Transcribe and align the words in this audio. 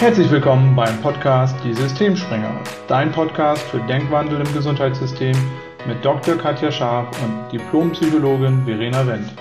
Herzlich 0.00 0.30
willkommen 0.30 0.76
beim 0.76 1.02
Podcast 1.02 1.56
Die 1.64 1.74
Systemspringer, 1.74 2.62
dein 2.86 3.10
Podcast 3.10 3.62
für 3.64 3.80
Denkwandel 3.80 4.46
im 4.46 4.54
Gesundheitssystem 4.54 5.36
mit 5.88 6.04
Dr. 6.04 6.38
Katja 6.38 6.70
Scharf 6.70 7.20
und 7.20 7.50
Diplompsychologin 7.50 8.64
Verena 8.64 9.04
Wendt. 9.04 9.32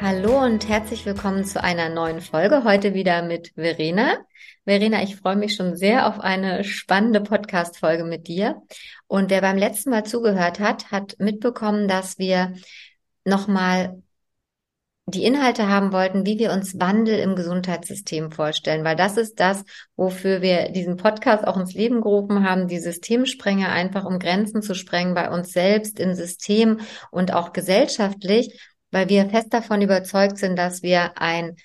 Hallo 0.00 0.42
und 0.42 0.66
herzlich 0.66 1.04
willkommen 1.04 1.44
zu 1.44 1.62
einer 1.62 1.90
neuen 1.90 2.22
Folge. 2.22 2.64
Heute 2.64 2.94
wieder 2.94 3.20
mit 3.20 3.52
Verena. 3.54 4.16
Verena, 4.64 5.02
ich 5.02 5.16
freue 5.16 5.36
mich 5.36 5.56
schon 5.56 5.76
sehr 5.76 6.08
auf 6.08 6.18
eine 6.20 6.64
spannende 6.64 7.20
Podcast-Folge 7.20 8.04
mit 8.04 8.28
dir. 8.28 8.62
Und 9.06 9.28
wer 9.28 9.42
beim 9.42 9.58
letzten 9.58 9.90
Mal 9.90 10.04
zugehört 10.04 10.58
hat, 10.58 10.90
hat 10.90 11.16
mitbekommen, 11.18 11.86
dass 11.86 12.16
wir 12.16 12.54
nochmal 13.26 14.02
die 15.14 15.24
Inhalte 15.24 15.68
haben 15.68 15.92
wollten, 15.92 16.26
wie 16.26 16.38
wir 16.38 16.52
uns 16.52 16.78
Wandel 16.78 17.18
im 17.18 17.36
Gesundheitssystem 17.36 18.30
vorstellen, 18.30 18.84
weil 18.84 18.96
das 18.96 19.16
ist 19.16 19.40
das, 19.40 19.64
wofür 19.96 20.42
wir 20.42 20.70
diesen 20.70 20.96
Podcast 20.96 21.46
auch 21.46 21.56
ins 21.56 21.74
Leben 21.74 22.00
gerufen 22.00 22.48
haben, 22.48 22.68
die 22.68 22.78
Systemsprenger 22.78 23.70
einfach 23.70 24.04
um 24.04 24.18
Grenzen 24.18 24.62
zu 24.62 24.74
sprengen 24.74 25.14
bei 25.14 25.30
uns 25.30 25.52
selbst 25.52 26.00
im 26.00 26.14
System 26.14 26.80
und 27.10 27.32
auch 27.32 27.52
gesellschaftlich, 27.52 28.60
weil 28.90 29.08
wir 29.08 29.28
fest 29.30 29.54
davon 29.54 29.82
überzeugt 29.82 30.38
sind, 30.38 30.56
dass 30.56 30.82
wir 30.82 31.18
ein 31.18 31.56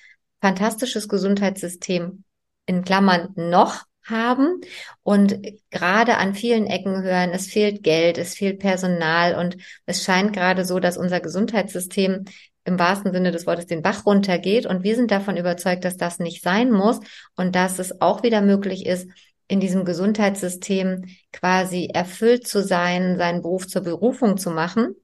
fantastisches 0.41 1.07
Gesundheitssystem 1.07 2.23
in 2.65 2.83
Klammern 2.83 3.33
noch 3.35 3.83
haben. 4.09 4.61
Und 5.03 5.39
gerade 5.69 6.17
an 6.17 6.33
vielen 6.33 6.67
Ecken 6.67 7.03
hören, 7.03 7.31
es 7.31 7.47
fehlt 7.47 7.83
Geld, 7.83 8.17
es 8.17 8.35
fehlt 8.35 8.59
Personal 8.59 9.35
und 9.35 9.57
es 9.85 10.03
scheint 10.03 10.33
gerade 10.33 10.65
so, 10.65 10.79
dass 10.79 10.97
unser 10.97 11.19
Gesundheitssystem 11.19 12.25
im 12.65 12.77
wahrsten 12.79 13.13
Sinne 13.13 13.31
des 13.31 13.47
Wortes 13.47 13.65
den 13.65 13.81
Bach 13.81 14.05
runtergeht. 14.05 14.65
Und 14.65 14.83
wir 14.83 14.95
sind 14.95 15.11
davon 15.11 15.37
überzeugt, 15.37 15.85
dass 15.85 15.97
das 15.97 16.19
nicht 16.19 16.43
sein 16.43 16.71
muss 16.71 16.99
und 17.35 17.55
dass 17.55 17.79
es 17.79 18.01
auch 18.01 18.23
wieder 18.23 18.41
möglich 18.41 18.85
ist, 18.85 19.09
in 19.47 19.59
diesem 19.59 19.83
Gesundheitssystem 19.83 21.05
quasi 21.33 21.89
erfüllt 21.91 22.47
zu 22.47 22.63
sein, 22.63 23.17
seinen 23.17 23.41
Beruf 23.41 23.67
zur 23.67 23.81
Berufung 23.81 24.37
zu 24.37 24.51
machen. 24.51 24.95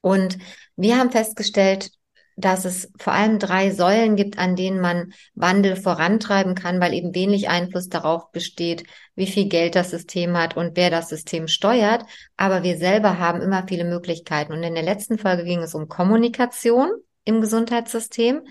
Und 0.00 0.38
wir 0.76 0.98
haben 0.98 1.10
festgestellt, 1.10 1.90
dass 2.36 2.64
es 2.64 2.90
vor 2.98 3.12
allem 3.12 3.38
drei 3.38 3.70
Säulen 3.70 4.16
gibt, 4.16 4.38
an 4.38 4.56
denen 4.56 4.80
man 4.80 5.12
Wandel 5.34 5.76
vorantreiben 5.76 6.54
kann, 6.54 6.80
weil 6.80 6.94
eben 6.94 7.14
wenig 7.14 7.48
Einfluss 7.48 7.88
darauf 7.88 8.30
besteht, 8.32 8.84
wie 9.14 9.26
viel 9.26 9.48
Geld 9.48 9.74
das 9.74 9.90
System 9.90 10.36
hat 10.36 10.56
und 10.56 10.76
wer 10.76 10.90
das 10.90 11.08
System 11.08 11.48
steuert. 11.48 12.04
Aber 12.36 12.62
wir 12.62 12.76
selber 12.76 13.18
haben 13.18 13.40
immer 13.40 13.66
viele 13.68 13.84
Möglichkeiten. 13.84 14.52
Und 14.52 14.62
in 14.62 14.74
der 14.74 14.82
letzten 14.82 15.18
Folge 15.18 15.44
ging 15.44 15.60
es 15.60 15.74
um 15.74 15.88
Kommunikation 15.88 16.90
im 17.24 17.40
Gesundheitssystem. 17.40 18.42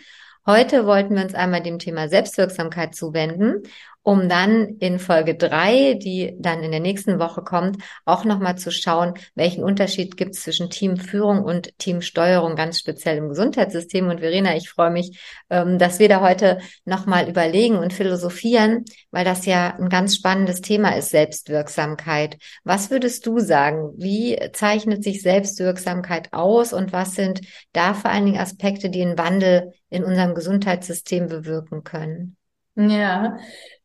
Heute 0.46 0.88
wollten 0.88 1.16
wir 1.16 1.24
uns 1.24 1.36
einmal 1.36 1.62
dem 1.62 1.78
Thema 1.78 2.08
Selbstwirksamkeit 2.08 2.96
zuwenden 2.96 3.62
um 4.04 4.28
dann 4.30 4.78
in 4.80 5.00
Folge 5.00 5.36
drei, 5.36 5.94
die 5.94 6.36
dann 6.40 6.64
in 6.64 6.72
der 6.72 6.80
nächsten 6.80 7.20
Woche 7.20 7.44
kommt, 7.44 7.78
auch 8.06 8.26
nochmal 8.26 8.58
zu 8.58 8.72
schauen, 8.72 9.14
welchen 9.36 9.64
Unterschied 9.64 10.18
gibt 10.18 10.36
es 10.36 10.42
zwischen 10.42 10.70
Teamführung 10.70 11.44
und 11.44 11.78
Teamsteuerung, 11.78 12.56
ganz 12.56 12.80
speziell 12.80 13.18
im 13.18 13.30
Gesundheitssystem. 13.30 14.08
Und 14.08 14.22
Verena, 14.22 14.56
ich 14.56 14.70
freue 14.70 14.90
mich, 14.90 15.20
ähm, 15.50 15.78
dass 15.78 16.00
wir 16.00 16.10
da 16.10 16.22
heute 16.22 16.60
nochmal 16.86 17.30
überlegen 17.30 17.78
und 17.78 17.94
philosophieren, 17.94 18.86
weil 19.12 19.26
das 19.26 19.46
ja 19.46 19.76
ein 19.76 19.90
ganz 19.90 20.16
spannendes 20.16 20.62
Thema 20.62 20.96
ist, 20.96 21.12
Selbstwirksamkeit. 21.12 22.38
Was 22.64 22.90
würdest 22.90 23.28
du 23.28 23.40
sagen? 23.40 23.92
Wie 23.98 24.40
zeichnet 24.54 25.04
sich 25.04 25.22
Selbstwirksamkeit 25.22 26.30
aus 26.34 26.74
und 26.74 26.92
was 26.92 27.14
sind 27.14 27.42
da 27.74 27.94
vor 27.94 28.10
allen 28.10 28.26
Dingen 28.26 28.40
Aspekte, 28.40 28.90
die 28.90 29.04
einen 29.04 29.18
Wandel 29.18 29.74
in 29.90 30.04
unserem 30.04 30.34
Gesundheitssystem 30.34 31.28
bewirken 31.28 31.84
können? 31.84 32.38
Ja, 32.76 33.38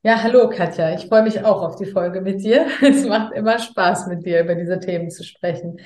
ja, 0.03 0.23
hallo 0.23 0.49
Katja. 0.49 0.95
Ich 0.95 1.07
freue 1.09 1.23
mich 1.25 1.45
auch 1.45 1.61
auf 1.63 1.77
die 1.77 1.87
Folge 1.87 2.21
mit 2.21 2.43
dir. 2.43 2.67
Es 2.83 3.05
macht 3.05 3.35
immer 3.35 3.59
Spaß, 3.59 4.07
mit 4.07 4.25
dir 4.25 4.41
über 4.41 4.55
diese 4.55 4.79
Themen 4.79 5.11
zu 5.11 5.25
sprechen. 5.25 5.81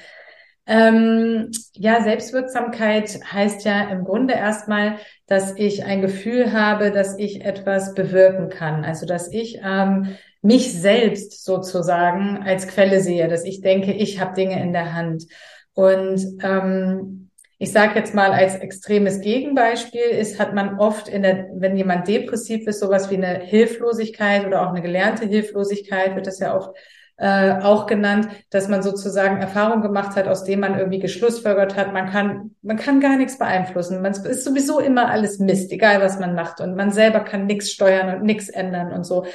Ähm, 0.66 1.50
ja, 1.72 2.02
Selbstwirksamkeit 2.02 3.18
heißt 3.32 3.64
ja 3.64 3.88
im 3.90 4.04
Grunde 4.04 4.34
erstmal, 4.34 4.98
dass 5.26 5.56
ich 5.56 5.84
ein 5.84 6.02
Gefühl 6.02 6.52
habe, 6.52 6.90
dass 6.92 7.18
ich 7.18 7.42
etwas 7.42 7.94
bewirken 7.94 8.50
kann. 8.50 8.84
Also, 8.84 9.06
dass 9.06 9.32
ich 9.32 9.60
ähm, 9.64 10.16
mich 10.42 10.78
selbst 10.78 11.44
sozusagen 11.44 12.42
als 12.44 12.68
Quelle 12.68 13.00
sehe, 13.00 13.28
dass 13.28 13.44
ich 13.44 13.62
denke, 13.62 13.92
ich 13.92 14.20
habe 14.20 14.34
Dinge 14.34 14.62
in 14.62 14.74
der 14.74 14.92
Hand. 14.94 15.24
Und 15.72 16.20
ähm, 16.42 17.29
ich 17.62 17.72
sage 17.72 17.98
jetzt 17.98 18.14
mal 18.14 18.32
als 18.32 18.54
extremes 18.56 19.20
Gegenbeispiel 19.20 20.00
ist, 20.00 20.40
hat 20.40 20.54
man 20.54 20.78
oft 20.78 21.08
in 21.08 21.20
der, 21.20 21.50
wenn 21.52 21.76
jemand 21.76 22.08
depressiv 22.08 22.66
ist, 22.66 22.80
sowas 22.80 23.10
wie 23.10 23.16
eine 23.16 23.38
Hilflosigkeit 23.38 24.46
oder 24.46 24.62
auch 24.62 24.70
eine 24.70 24.80
gelernte 24.80 25.26
Hilflosigkeit, 25.26 26.16
wird 26.16 26.26
das 26.26 26.38
ja 26.38 26.56
oft 26.56 26.74
äh, 27.18 27.58
auch 27.60 27.86
genannt, 27.86 28.28
dass 28.48 28.68
man 28.68 28.82
sozusagen 28.82 29.42
Erfahrung 29.42 29.82
gemacht 29.82 30.16
hat, 30.16 30.26
aus 30.26 30.44
dem 30.44 30.60
man 30.60 30.78
irgendwie 30.78 31.00
geschlussfolgert 31.00 31.76
hat, 31.76 31.92
man 31.92 32.08
kann, 32.08 32.56
man 32.62 32.78
kann 32.78 32.98
gar 32.98 33.18
nichts 33.18 33.36
beeinflussen. 33.36 34.00
Man 34.00 34.12
ist 34.12 34.42
sowieso 34.42 34.80
immer 34.80 35.10
alles 35.10 35.38
Mist, 35.38 35.70
egal 35.70 36.00
was 36.00 36.18
man 36.18 36.34
macht. 36.34 36.62
Und 36.62 36.76
man 36.76 36.92
selber 36.92 37.20
kann 37.20 37.44
nichts 37.44 37.72
steuern 37.72 38.16
und 38.16 38.22
nichts 38.24 38.48
ändern 38.48 38.90
und 38.90 39.04
so. 39.04 39.26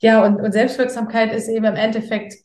Ja, 0.00 0.22
und, 0.22 0.38
und 0.38 0.52
Selbstwirksamkeit 0.52 1.32
ist 1.32 1.48
eben 1.48 1.64
im 1.64 1.76
Endeffekt 1.76 2.43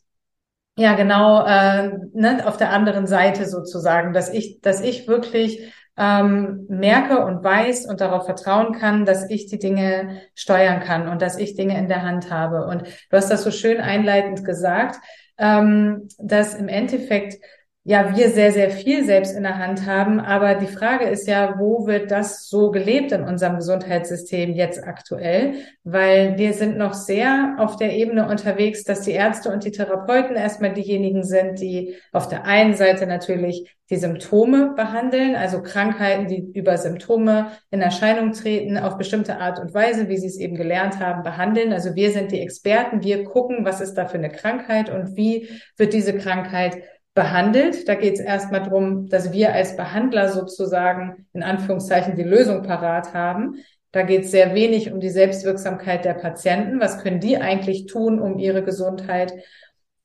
ja, 0.76 0.94
genau, 0.94 1.44
äh, 1.44 1.92
ne, 2.12 2.46
auf 2.46 2.56
der 2.56 2.70
anderen 2.70 3.06
Seite 3.06 3.46
sozusagen, 3.46 4.12
dass 4.12 4.32
ich, 4.32 4.60
dass 4.60 4.80
ich 4.80 5.08
wirklich 5.08 5.72
ähm, 5.96 6.66
merke 6.68 7.24
und 7.24 7.44
weiß 7.44 7.86
und 7.86 8.00
darauf 8.00 8.24
vertrauen 8.24 8.72
kann, 8.72 9.04
dass 9.04 9.28
ich 9.28 9.46
die 9.46 9.58
Dinge 9.58 10.22
steuern 10.34 10.80
kann 10.80 11.08
und 11.08 11.20
dass 11.20 11.36
ich 11.36 11.54
Dinge 11.54 11.78
in 11.78 11.88
der 11.88 12.02
Hand 12.02 12.30
habe. 12.30 12.64
Und 12.64 12.84
du 12.84 13.16
hast 13.16 13.30
das 13.30 13.42
so 13.44 13.50
schön 13.50 13.80
einleitend 13.80 14.44
gesagt, 14.44 14.96
ähm, 15.36 16.08
dass 16.18 16.54
im 16.54 16.68
Endeffekt 16.68 17.42
ja, 17.84 18.14
wir 18.14 18.28
sehr, 18.28 18.52
sehr 18.52 18.70
viel 18.70 19.06
selbst 19.06 19.34
in 19.34 19.42
der 19.42 19.56
Hand 19.56 19.86
haben. 19.86 20.20
Aber 20.20 20.54
die 20.54 20.66
Frage 20.66 21.06
ist 21.06 21.26
ja, 21.26 21.54
wo 21.58 21.86
wird 21.86 22.10
das 22.10 22.46
so 22.46 22.70
gelebt 22.70 23.10
in 23.10 23.22
unserem 23.22 23.56
Gesundheitssystem 23.56 24.52
jetzt 24.52 24.86
aktuell? 24.86 25.54
Weil 25.82 26.36
wir 26.36 26.52
sind 26.52 26.76
noch 26.76 26.92
sehr 26.92 27.56
auf 27.58 27.76
der 27.76 27.94
Ebene 27.94 28.28
unterwegs, 28.28 28.84
dass 28.84 29.00
die 29.00 29.12
Ärzte 29.12 29.50
und 29.50 29.64
die 29.64 29.70
Therapeuten 29.70 30.36
erstmal 30.36 30.74
diejenigen 30.74 31.24
sind, 31.24 31.58
die 31.58 31.96
auf 32.12 32.28
der 32.28 32.44
einen 32.44 32.74
Seite 32.74 33.06
natürlich 33.06 33.74
die 33.88 33.96
Symptome 33.96 34.74
behandeln, 34.76 35.34
also 35.34 35.62
Krankheiten, 35.62 36.28
die 36.28 36.52
über 36.52 36.76
Symptome 36.76 37.50
in 37.70 37.80
Erscheinung 37.80 38.32
treten, 38.32 38.76
auf 38.78 38.98
bestimmte 38.98 39.38
Art 39.38 39.58
und 39.58 39.74
Weise, 39.74 40.08
wie 40.08 40.18
sie 40.18 40.28
es 40.28 40.38
eben 40.38 40.54
gelernt 40.54 41.00
haben, 41.00 41.22
behandeln. 41.22 41.72
Also 41.72 41.96
wir 41.96 42.12
sind 42.12 42.30
die 42.30 42.40
Experten, 42.40 43.02
wir 43.02 43.24
gucken, 43.24 43.64
was 43.64 43.80
ist 43.80 43.94
da 43.94 44.06
für 44.06 44.18
eine 44.18 44.30
Krankheit 44.30 44.90
und 44.90 45.16
wie 45.16 45.48
wird 45.76 45.92
diese 45.92 46.16
Krankheit 46.16 46.78
behandelt. 47.14 47.88
Da 47.88 47.94
geht 47.94 48.14
es 48.14 48.20
erstmal 48.20 48.62
darum, 48.62 49.08
dass 49.08 49.32
wir 49.32 49.52
als 49.52 49.76
Behandler 49.76 50.28
sozusagen 50.28 51.26
in 51.32 51.42
Anführungszeichen 51.42 52.16
die 52.16 52.22
Lösung 52.22 52.62
parat 52.62 53.14
haben. 53.14 53.56
Da 53.92 54.02
geht 54.02 54.24
es 54.24 54.30
sehr 54.30 54.54
wenig 54.54 54.92
um 54.92 55.00
die 55.00 55.10
Selbstwirksamkeit 55.10 56.04
der 56.04 56.14
Patienten. 56.14 56.80
Was 56.80 57.02
können 57.02 57.20
die 57.20 57.38
eigentlich 57.38 57.86
tun, 57.86 58.20
um 58.20 58.38
ihre 58.38 58.62
Gesundheit 58.62 59.32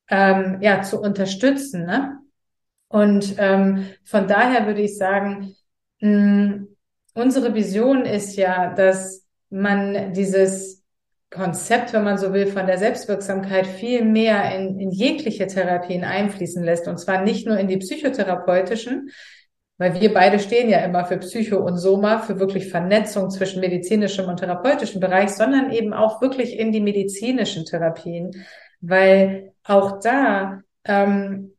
ähm, 0.09 0.57
ja 0.61 0.81
zu 0.81 0.99
unterstützen? 0.99 1.85
Ne? 1.85 2.17
Und 2.87 3.35
ähm, 3.37 3.87
von 4.03 4.27
daher 4.27 4.65
würde 4.65 4.81
ich 4.81 4.97
sagen, 4.97 5.55
mh, 6.01 6.65
unsere 7.13 7.53
Vision 7.53 8.05
ist 8.05 8.35
ja, 8.35 8.73
dass 8.73 9.25
man 9.49 10.13
dieses 10.13 10.84
Konzept, 11.35 11.93
wenn 11.93 12.03
man 12.03 12.17
so 12.17 12.33
will, 12.33 12.47
von 12.47 12.65
der 12.65 12.77
Selbstwirksamkeit 12.77 13.67
viel 13.67 14.03
mehr 14.03 14.55
in, 14.55 14.79
in 14.79 14.91
jegliche 14.91 15.47
Therapien 15.47 16.03
einfließen 16.03 16.63
lässt. 16.63 16.87
Und 16.87 16.97
zwar 16.97 17.21
nicht 17.21 17.45
nur 17.45 17.57
in 17.57 17.67
die 17.67 17.77
psychotherapeutischen, 17.77 19.09
weil 19.77 19.99
wir 19.99 20.13
beide 20.13 20.39
stehen 20.39 20.69
ja 20.69 20.79
immer 20.79 21.05
für 21.05 21.17
Psycho 21.17 21.57
und 21.57 21.77
Soma, 21.77 22.19
für 22.19 22.39
wirklich 22.39 22.69
Vernetzung 22.69 23.29
zwischen 23.29 23.59
medizinischem 23.59 24.27
und 24.27 24.39
therapeutischem 24.39 25.01
Bereich, 25.01 25.29
sondern 25.31 25.71
eben 25.71 25.93
auch 25.93 26.21
wirklich 26.21 26.57
in 26.57 26.71
die 26.71 26.81
medizinischen 26.81 27.65
Therapien, 27.65 28.45
weil 28.79 29.53
auch 29.63 29.99
da 29.99 30.61
ähm, 30.85 31.55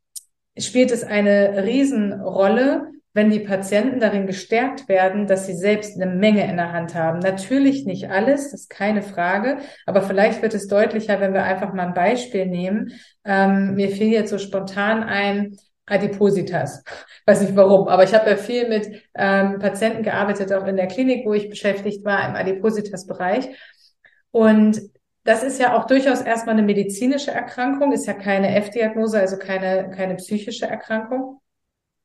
spielt 0.59 0.91
es 0.91 1.05
eine 1.05 1.63
Riesenrolle, 1.65 2.93
wenn 3.17 3.31
die 3.31 3.41
Patienten 3.41 3.99
darin 3.99 4.27
gestärkt 4.27 4.91
werden, 4.91 5.27
dass 5.27 5.47
sie 5.47 5.57
selbst 5.57 5.97
eine 5.97 6.05
Menge 6.05 6.47
in 6.49 6.59
der 6.59 6.73
Hand 6.73 6.95
haben. 6.95 7.19
Natürlich 7.21 7.87
nicht 7.87 8.11
alles, 8.11 8.51
das 8.51 8.61
ist 8.61 8.71
keine 8.71 9.01
Frage, 9.01 9.57
aber 9.87 10.03
vielleicht 10.03 10.43
wird 10.43 10.53
es 10.53 10.69
deutlicher, 10.69 11.19
wenn 11.19 11.33
wir 11.33 11.43
einfach 11.43 11.73
mal 11.73 11.87
ein 11.87 11.95
Beispiel 11.95 12.45
nehmen. 12.45 12.93
Ähm, 13.25 13.75
mir 13.75 13.89
fiel 13.89 14.09
jetzt 14.09 14.29
so 14.29 14.37
spontan 14.37 15.03
ein, 15.03 15.57
Adipositas. 15.87 16.85
Weiß 17.27 17.41
nicht 17.41 17.57
warum, 17.57 17.89
aber 17.89 18.05
ich 18.05 18.13
habe 18.13 18.29
ja 18.29 18.37
viel 18.37 18.69
mit 18.69 19.03
ähm, 19.15 19.61
Patienten 19.61 20.03
gearbeitet, 20.03 20.53
auch 20.53 20.67
in 20.67 20.77
der 20.77 20.89
Klinik, 20.89 21.25
wo 21.25 21.33
ich 21.33 21.49
beschäftigt 21.49 22.05
war, 22.05 22.29
im 22.29 22.35
Adipositas-Bereich. 22.35 23.49
Und 24.31 24.79
das 25.25 25.43
ist 25.43 25.59
ja 25.59 25.75
auch 25.75 25.87
durchaus 25.87 26.21
erstmal 26.21 26.55
eine 26.55 26.67
medizinische 26.67 27.31
Erkrankung, 27.31 27.93
ist 27.93 28.07
ja 28.07 28.13
keine 28.13 28.55
F-Diagnose, 28.57 29.19
also 29.19 29.39
keine, 29.39 29.91
keine 29.91 30.17
psychische 30.17 30.67
Erkrankung. 30.67 31.41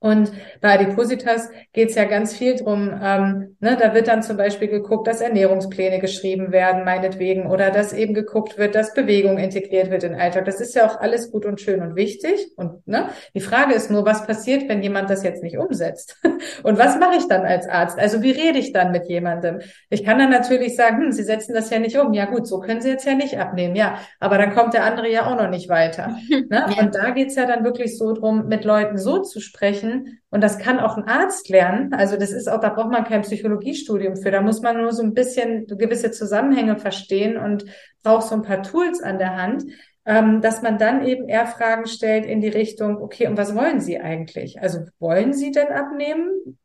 Und 0.01 0.31
bei 0.61 0.73
Adipositas 0.73 1.49
geht 1.73 1.89
es 1.89 1.95
ja 1.95 2.05
ganz 2.05 2.35
viel 2.35 2.55
drum. 2.55 2.89
Ähm, 3.03 3.55
ne, 3.59 3.77
da 3.79 3.93
wird 3.93 4.07
dann 4.07 4.23
zum 4.23 4.35
Beispiel 4.35 4.67
geguckt, 4.67 5.05
dass 5.05 5.21
Ernährungspläne 5.21 5.99
geschrieben 5.99 6.51
werden, 6.51 6.83
meinetwegen, 6.83 7.45
oder 7.45 7.69
dass 7.69 7.93
eben 7.93 8.15
geguckt 8.15 8.57
wird, 8.57 8.73
dass 8.73 8.95
Bewegung 8.95 9.37
integriert 9.37 9.91
wird 9.91 10.03
in 10.03 10.13
den 10.13 10.19
Alltag. 10.19 10.45
Das 10.45 10.59
ist 10.59 10.73
ja 10.73 10.87
auch 10.87 10.99
alles 10.99 11.31
gut 11.31 11.45
und 11.45 11.61
schön 11.61 11.83
und 11.83 11.95
wichtig. 11.95 12.47
Und 12.55 12.87
ne, 12.87 13.09
die 13.35 13.41
Frage 13.41 13.75
ist 13.75 13.91
nur, 13.91 14.03
was 14.03 14.25
passiert, 14.25 14.67
wenn 14.67 14.81
jemand 14.81 15.11
das 15.11 15.21
jetzt 15.21 15.43
nicht 15.43 15.59
umsetzt? 15.59 16.19
und 16.63 16.79
was 16.79 16.97
mache 16.97 17.17
ich 17.17 17.27
dann 17.27 17.45
als 17.45 17.69
Arzt? 17.69 17.99
Also 17.99 18.23
wie 18.23 18.31
rede 18.31 18.57
ich 18.57 18.73
dann 18.73 18.91
mit 18.91 19.07
jemandem? 19.07 19.59
Ich 19.91 20.03
kann 20.03 20.17
dann 20.17 20.31
natürlich 20.31 20.75
sagen, 20.75 20.97
hm, 20.97 21.11
Sie 21.11 21.23
setzen 21.23 21.53
das 21.53 21.69
ja 21.69 21.77
nicht 21.77 21.99
um. 21.99 22.11
Ja 22.13 22.25
gut, 22.25 22.47
so 22.47 22.59
können 22.59 22.81
Sie 22.81 22.89
jetzt 22.89 23.05
ja 23.05 23.13
nicht 23.13 23.37
abnehmen. 23.37 23.75
Ja, 23.75 23.99
aber 24.19 24.39
dann 24.39 24.51
kommt 24.55 24.73
der 24.73 24.83
andere 24.83 25.11
ja 25.11 25.27
auch 25.27 25.37
noch 25.37 25.49
nicht 25.49 25.69
weiter. 25.69 26.17
Ne? 26.49 26.65
Und 26.79 26.95
da 26.95 27.11
geht's 27.11 27.35
ja 27.35 27.45
dann 27.45 27.63
wirklich 27.63 27.97
so 27.97 28.13
drum, 28.13 28.47
mit 28.47 28.65
Leuten 28.65 28.97
so 28.97 29.19
zu 29.19 29.39
sprechen 29.39 29.90
sprechen. 29.91 30.21
Und 30.29 30.41
das 30.41 30.57
kann 30.59 30.79
auch 30.79 30.97
ein 30.97 31.07
Arzt 31.07 31.49
lernen. 31.49 31.93
Also 31.93 32.17
das 32.17 32.31
ist 32.31 32.49
auch, 32.49 32.59
da 32.59 32.69
braucht 32.69 32.91
man 32.91 33.03
kein 33.03 33.21
Psychologiestudium 33.21 34.15
für. 34.15 34.31
Da 34.31 34.41
muss 34.41 34.61
man 34.61 34.77
nur 34.77 34.91
so 34.91 35.03
ein 35.03 35.13
bisschen 35.13 35.67
gewisse 35.67 36.11
Zusammenhänge 36.11 36.77
verstehen 36.77 37.37
und 37.37 37.65
braucht 38.03 38.27
so 38.27 38.35
ein 38.35 38.41
paar 38.41 38.63
Tools 38.63 39.01
an 39.01 39.17
der 39.17 39.35
Hand, 39.35 39.63
ähm, 40.05 40.41
dass 40.41 40.61
man 40.61 40.77
dann 40.77 41.05
eben 41.05 41.27
eher 41.27 41.45
Fragen 41.45 41.85
stellt 41.85 42.25
in 42.25 42.41
die 42.41 42.49
Richtung, 42.49 42.97
okay, 42.97 43.27
und 43.27 43.37
was 43.37 43.55
wollen 43.55 43.79
Sie 43.79 43.99
eigentlich? 43.99 44.61
Also 44.61 44.79
wollen 44.99 45.33
Sie 45.33 45.51
denn 45.51 45.67
abnehmen 45.67 46.57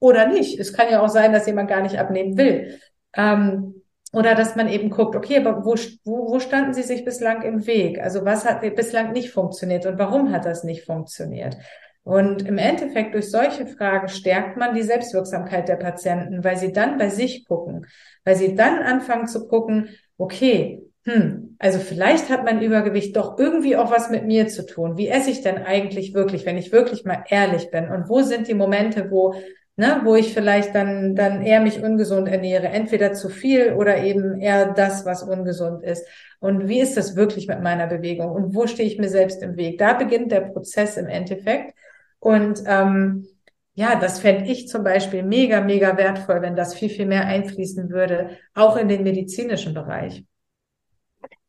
oder 0.00 0.26
nicht? 0.26 0.58
Es 0.58 0.72
kann 0.72 0.90
ja 0.90 1.00
auch 1.00 1.08
sein, 1.08 1.32
dass 1.32 1.46
jemand 1.46 1.68
gar 1.68 1.82
nicht 1.82 1.98
abnehmen 1.98 2.36
will. 2.36 2.78
Ähm, 3.14 3.74
oder 4.12 4.34
dass 4.34 4.56
man 4.56 4.68
eben 4.68 4.90
guckt, 4.90 5.14
okay, 5.14 5.36
aber 5.36 5.64
wo, 5.64 5.76
wo, 6.02 6.32
wo 6.32 6.40
standen 6.40 6.74
Sie 6.74 6.82
sich 6.82 7.04
bislang 7.04 7.42
im 7.42 7.64
Weg? 7.68 8.00
Also 8.00 8.24
was 8.24 8.44
hat 8.44 8.60
bislang 8.74 9.12
nicht 9.12 9.30
funktioniert 9.30 9.86
und 9.86 10.00
warum 10.00 10.32
hat 10.32 10.46
das 10.46 10.64
nicht 10.64 10.84
funktioniert? 10.84 11.56
Und 12.02 12.46
im 12.46 12.58
Endeffekt 12.58 13.14
durch 13.14 13.30
solche 13.30 13.66
Fragen 13.66 14.08
stärkt 14.08 14.56
man 14.56 14.74
die 14.74 14.82
Selbstwirksamkeit 14.82 15.68
der 15.68 15.76
Patienten, 15.76 16.42
weil 16.42 16.56
sie 16.56 16.72
dann 16.72 16.98
bei 16.98 17.08
sich 17.08 17.46
gucken, 17.46 17.86
weil 18.24 18.36
sie 18.36 18.54
dann 18.54 18.78
anfangen 18.78 19.26
zu 19.26 19.46
gucken, 19.46 19.90
okay, 20.16 20.82
hm, 21.04 21.56
also 21.58 21.78
vielleicht 21.78 22.28
hat 22.28 22.44
mein 22.44 22.60
Übergewicht 22.62 23.16
doch 23.16 23.38
irgendwie 23.38 23.76
auch 23.76 23.90
was 23.90 24.10
mit 24.10 24.26
mir 24.26 24.48
zu 24.48 24.66
tun. 24.66 24.96
Wie 24.98 25.08
esse 25.08 25.30
ich 25.30 25.42
denn 25.42 25.58
eigentlich 25.58 26.14
wirklich, 26.14 26.44
wenn 26.44 26.58
ich 26.58 26.72
wirklich 26.72 27.04
mal 27.04 27.24
ehrlich 27.28 27.70
bin? 27.70 27.88
Und 27.88 28.08
wo 28.08 28.22
sind 28.22 28.48
die 28.48 28.54
Momente, 28.54 29.10
wo, 29.10 29.34
ne, 29.76 30.02
wo 30.04 30.14
ich 30.14 30.34
vielleicht 30.34 30.74
dann, 30.74 31.14
dann 31.14 31.42
eher 31.42 31.60
mich 31.60 31.82
ungesund 31.82 32.28
ernähre? 32.28 32.68
Entweder 32.68 33.14
zu 33.14 33.30
viel 33.30 33.72
oder 33.72 34.02
eben 34.02 34.40
eher 34.40 34.72
das, 34.72 35.06
was 35.06 35.22
ungesund 35.22 35.82
ist. 35.82 36.06
Und 36.38 36.68
wie 36.68 36.80
ist 36.80 36.96
das 36.98 37.16
wirklich 37.16 37.46
mit 37.48 37.62
meiner 37.62 37.86
Bewegung? 37.86 38.30
Und 38.30 38.54
wo 38.54 38.66
stehe 38.66 38.88
ich 38.88 38.98
mir 38.98 39.08
selbst 39.08 39.42
im 39.42 39.56
Weg? 39.56 39.78
Da 39.78 39.94
beginnt 39.94 40.32
der 40.32 40.42
Prozess 40.42 40.98
im 40.98 41.06
Endeffekt. 41.06 41.74
Und 42.20 42.62
ähm, 42.66 43.26
ja, 43.74 43.98
das 43.98 44.20
fände 44.20 44.50
ich 44.50 44.68
zum 44.68 44.84
Beispiel 44.84 45.22
mega, 45.22 45.60
mega 45.62 45.96
wertvoll, 45.96 46.42
wenn 46.42 46.54
das 46.54 46.74
viel, 46.74 46.90
viel 46.90 47.06
mehr 47.06 47.26
einfließen 47.26 47.90
würde, 47.90 48.38
auch 48.54 48.76
in 48.76 48.88
den 48.88 49.02
medizinischen 49.02 49.74
Bereich. 49.74 50.24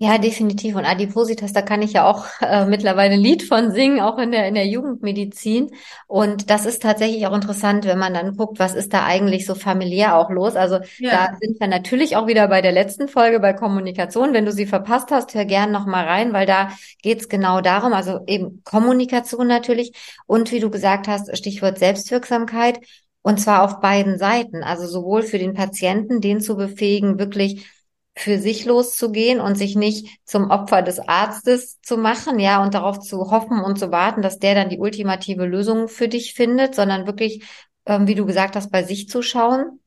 Ja, 0.03 0.17
definitiv. 0.17 0.75
Und 0.75 0.85
Adipositas, 0.85 1.53
da 1.53 1.61
kann 1.61 1.83
ich 1.83 1.93
ja 1.93 2.09
auch 2.09 2.25
äh, 2.41 2.65
mittlerweile 2.65 3.13
ein 3.13 3.19
Lied 3.19 3.43
von 3.43 3.71
singen, 3.71 4.01
auch 4.01 4.17
in 4.17 4.31
der, 4.31 4.47
in 4.47 4.55
der 4.55 4.65
Jugendmedizin. 4.65 5.69
Und 6.07 6.49
das 6.49 6.65
ist 6.65 6.81
tatsächlich 6.81 7.27
auch 7.27 7.35
interessant, 7.35 7.85
wenn 7.85 7.99
man 7.99 8.15
dann 8.15 8.35
guckt, 8.35 8.57
was 8.57 8.73
ist 8.73 8.93
da 8.93 9.05
eigentlich 9.05 9.45
so 9.45 9.53
familiär 9.53 10.15
auch 10.17 10.31
los. 10.31 10.55
Also 10.55 10.79
ja. 10.97 11.11
da 11.11 11.37
sind 11.39 11.59
wir 11.59 11.67
natürlich 11.67 12.15
auch 12.15 12.25
wieder 12.25 12.47
bei 12.47 12.63
der 12.63 12.71
letzten 12.71 13.09
Folge 13.09 13.39
bei 13.39 13.53
Kommunikation. 13.53 14.33
Wenn 14.33 14.45
du 14.45 14.51
sie 14.51 14.65
verpasst 14.65 15.11
hast, 15.11 15.35
hör 15.35 15.45
gern 15.45 15.71
noch 15.71 15.85
mal 15.85 16.05
rein, 16.05 16.33
weil 16.33 16.47
da 16.47 16.71
geht's 17.03 17.29
genau 17.29 17.61
darum, 17.61 17.93
also 17.93 18.21
eben 18.25 18.63
Kommunikation 18.63 19.45
natürlich. 19.45 19.93
Und 20.25 20.51
wie 20.51 20.59
du 20.59 20.71
gesagt 20.71 21.07
hast, 21.07 21.37
Stichwort 21.37 21.77
Selbstwirksamkeit. 21.77 22.79
Und 23.21 23.39
zwar 23.39 23.61
auf 23.61 23.81
beiden 23.81 24.17
Seiten. 24.17 24.63
Also 24.63 24.87
sowohl 24.87 25.21
für 25.21 25.37
den 25.37 25.53
Patienten, 25.53 26.21
den 26.21 26.41
zu 26.41 26.57
befähigen, 26.57 27.19
wirklich 27.19 27.67
für 28.15 28.39
sich 28.39 28.65
loszugehen 28.65 29.39
und 29.39 29.55
sich 29.55 29.75
nicht 29.75 30.19
zum 30.25 30.51
Opfer 30.51 30.81
des 30.81 30.99
Arztes 30.99 31.79
zu 31.81 31.97
machen, 31.97 32.39
ja, 32.39 32.61
und 32.61 32.73
darauf 32.73 32.99
zu 32.99 33.31
hoffen 33.31 33.61
und 33.61 33.79
zu 33.79 33.91
warten, 33.91 34.21
dass 34.21 34.39
der 34.39 34.55
dann 34.55 34.69
die 34.69 34.79
ultimative 34.79 35.45
Lösung 35.45 35.87
für 35.87 36.07
dich 36.07 36.33
findet, 36.33 36.75
sondern 36.75 37.07
wirklich, 37.07 37.43
ähm, 37.85 38.07
wie 38.07 38.15
du 38.15 38.25
gesagt 38.25 38.55
hast, 38.55 38.71
bei 38.71 38.83
sich 38.83 39.07
zu 39.07 39.21
schauen. 39.21 39.79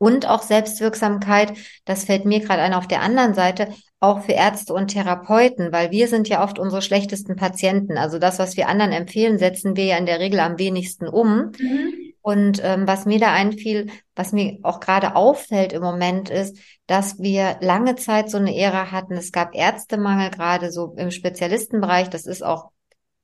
Und 0.00 0.28
auch 0.28 0.42
Selbstwirksamkeit, 0.42 1.54
das 1.84 2.04
fällt 2.04 2.24
mir 2.24 2.38
gerade 2.38 2.62
ein 2.62 2.72
auf 2.74 2.86
der 2.86 3.02
anderen 3.02 3.34
Seite, 3.34 3.74
auch 3.98 4.20
für 4.20 4.32
Ärzte 4.32 4.72
und 4.72 4.88
Therapeuten, 4.88 5.72
weil 5.72 5.90
wir 5.90 6.06
sind 6.06 6.28
ja 6.28 6.44
oft 6.44 6.60
unsere 6.60 6.82
schlechtesten 6.82 7.34
Patienten. 7.34 7.98
Also 7.98 8.20
das, 8.20 8.38
was 8.38 8.56
wir 8.56 8.68
anderen 8.68 8.92
empfehlen, 8.92 9.38
setzen 9.38 9.74
wir 9.74 9.86
ja 9.86 9.96
in 9.96 10.06
der 10.06 10.20
Regel 10.20 10.38
am 10.38 10.58
wenigsten 10.60 11.08
um. 11.08 11.50
Mhm. 11.58 12.12
Und 12.20 12.60
ähm, 12.62 12.86
was 12.86 13.06
mir 13.06 13.18
da 13.18 13.32
einfiel, 13.32 13.90
was 14.14 14.32
mir 14.32 14.58
auch 14.62 14.80
gerade 14.80 15.16
auffällt 15.16 15.72
im 15.72 15.82
Moment 15.82 16.30
ist, 16.30 16.58
dass 16.86 17.18
wir 17.18 17.58
lange 17.60 17.96
Zeit 17.96 18.30
so 18.30 18.38
eine 18.38 18.56
Ära 18.56 18.90
hatten. 18.90 19.14
Es 19.14 19.32
gab 19.32 19.54
Ärztemangel 19.54 20.30
gerade 20.30 20.72
so 20.72 20.94
im 20.96 21.10
Spezialistenbereich. 21.10 22.10
Das 22.10 22.26
ist 22.26 22.44
auch 22.44 22.70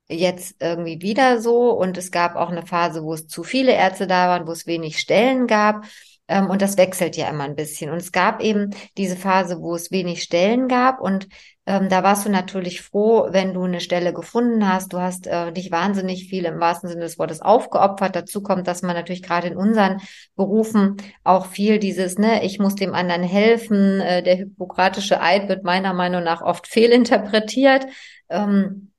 jetzt 0.08 0.56
irgendwie 0.60 1.00
wieder 1.00 1.40
so. 1.40 1.70
Und 1.70 1.98
es 1.98 2.10
gab 2.10 2.36
auch 2.36 2.50
eine 2.50 2.66
Phase, 2.66 3.02
wo 3.02 3.14
es 3.14 3.26
zu 3.26 3.42
viele 3.42 3.72
Ärzte 3.72 4.06
da 4.06 4.28
waren, 4.28 4.46
wo 4.46 4.52
es 4.52 4.66
wenig 4.66 4.98
Stellen 4.98 5.46
gab. 5.46 5.84
Ähm, 6.26 6.48
und 6.48 6.62
das 6.62 6.78
wechselt 6.78 7.16
ja 7.16 7.28
immer 7.28 7.44
ein 7.44 7.56
bisschen. 7.56 7.90
Und 7.90 7.98
es 7.98 8.10
gab 8.12 8.40
eben 8.40 8.70
diese 8.96 9.16
Phase, 9.16 9.60
wo 9.60 9.74
es 9.74 9.90
wenig 9.90 10.22
Stellen 10.22 10.68
gab. 10.68 11.00
Und 11.00 11.28
ähm, 11.66 11.88
da 11.88 12.02
warst 12.02 12.24
du 12.24 12.30
natürlich 12.30 12.80
froh, 12.80 13.28
wenn 13.30 13.52
du 13.52 13.62
eine 13.64 13.80
Stelle 13.80 14.14
gefunden 14.14 14.66
hast. 14.66 14.92
Du 14.92 15.00
hast 15.00 15.26
äh, 15.26 15.52
dich 15.52 15.70
wahnsinnig 15.70 16.28
viel 16.28 16.46
im 16.46 16.60
wahrsten 16.60 16.88
Sinne 16.88 17.02
des 17.02 17.18
Wortes 17.18 17.42
aufgeopfert. 17.42 18.16
Dazu 18.16 18.42
kommt, 18.42 18.66
dass 18.66 18.82
man 18.82 18.96
natürlich 18.96 19.22
gerade 19.22 19.48
in 19.48 19.56
unseren 19.56 20.00
Berufen 20.34 20.96
auch 21.24 21.46
viel 21.46 21.78
dieses, 21.78 22.18
ne, 22.18 22.42
ich 22.44 22.58
muss 22.58 22.74
dem 22.74 22.94
anderen 22.94 23.22
helfen. 23.22 24.00
Äh, 24.00 24.22
der 24.22 24.36
hippokratische 24.36 25.20
Eid 25.20 25.48
wird 25.48 25.64
meiner 25.64 25.92
Meinung 25.92 26.22
nach 26.22 26.40
oft 26.40 26.66
fehlinterpretiert. 26.68 27.86
Ähm, 28.30 28.93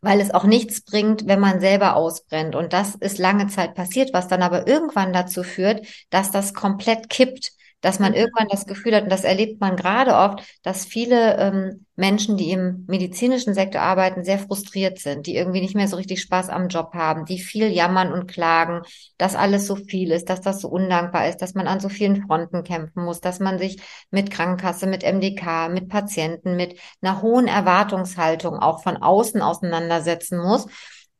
weil 0.00 0.20
es 0.20 0.32
auch 0.32 0.44
nichts 0.44 0.82
bringt, 0.82 1.26
wenn 1.26 1.40
man 1.40 1.60
selber 1.60 1.96
ausbrennt. 1.96 2.54
Und 2.54 2.72
das 2.72 2.94
ist 2.94 3.18
lange 3.18 3.48
Zeit 3.48 3.74
passiert, 3.74 4.12
was 4.12 4.28
dann 4.28 4.42
aber 4.42 4.66
irgendwann 4.66 5.12
dazu 5.12 5.42
führt, 5.42 5.86
dass 6.10 6.30
das 6.30 6.54
komplett 6.54 7.10
kippt 7.10 7.52
dass 7.80 7.98
man 7.98 8.12
mhm. 8.12 8.18
irgendwann 8.18 8.48
das 8.48 8.66
Gefühl 8.66 8.94
hat, 8.94 9.04
und 9.04 9.12
das 9.12 9.24
erlebt 9.24 9.60
man 9.60 9.76
gerade 9.76 10.14
oft, 10.14 10.42
dass 10.62 10.84
viele 10.84 11.36
ähm, 11.38 11.86
Menschen, 11.96 12.36
die 12.36 12.52
im 12.52 12.84
medizinischen 12.86 13.54
Sektor 13.54 13.80
arbeiten, 13.80 14.24
sehr 14.24 14.38
frustriert 14.38 14.98
sind, 14.98 15.26
die 15.26 15.34
irgendwie 15.36 15.60
nicht 15.60 15.74
mehr 15.74 15.88
so 15.88 15.96
richtig 15.96 16.20
Spaß 16.20 16.48
am 16.48 16.68
Job 16.68 16.94
haben, 16.94 17.24
die 17.24 17.38
viel 17.38 17.68
jammern 17.68 18.12
und 18.12 18.28
klagen, 18.28 18.82
dass 19.16 19.34
alles 19.34 19.66
so 19.66 19.74
viel 19.74 20.12
ist, 20.12 20.28
dass 20.28 20.40
das 20.40 20.60
so 20.60 20.68
undankbar 20.68 21.28
ist, 21.28 21.38
dass 21.38 21.54
man 21.54 21.66
an 21.66 21.80
so 21.80 21.88
vielen 21.88 22.24
Fronten 22.26 22.62
kämpfen 22.62 23.04
muss, 23.04 23.20
dass 23.20 23.40
man 23.40 23.58
sich 23.58 23.80
mit 24.10 24.30
Krankenkasse, 24.30 24.86
mit 24.86 25.02
MDK, 25.02 25.68
mit 25.68 25.88
Patienten, 25.88 26.56
mit 26.56 26.78
einer 27.00 27.22
hohen 27.22 27.48
Erwartungshaltung 27.48 28.58
auch 28.58 28.82
von 28.82 28.96
außen 28.96 29.42
auseinandersetzen 29.42 30.38
muss 30.38 30.66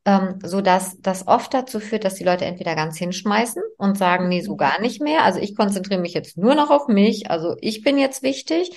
ähm, 0.09 0.39
so 0.43 0.63
dass 0.63 0.99
das 1.03 1.27
oft 1.29 1.53
dazu 1.53 1.81
führt, 1.81 2.05
dass 2.05 2.15
die 2.15 2.25
Leute 2.25 2.47
entweder 2.47 2.75
ganz 2.75 2.97
hinschmeißen 2.97 3.63
und 3.77 3.99
sagen, 3.99 4.29
nee, 4.29 4.41
so 4.41 4.57
gar 4.57 4.81
nicht 4.81 5.03
mehr. 5.03 5.23
Also 5.25 5.39
ich 5.39 5.55
konzentriere 5.55 6.01
mich 6.01 6.15
jetzt 6.15 6.39
nur 6.39 6.55
noch 6.55 6.71
auf 6.71 6.89
mich. 6.89 7.31
Also 7.31 7.57
ich 7.61 7.83
bin 7.83 7.99
jetzt 7.99 8.23
wichtig. 8.23 8.71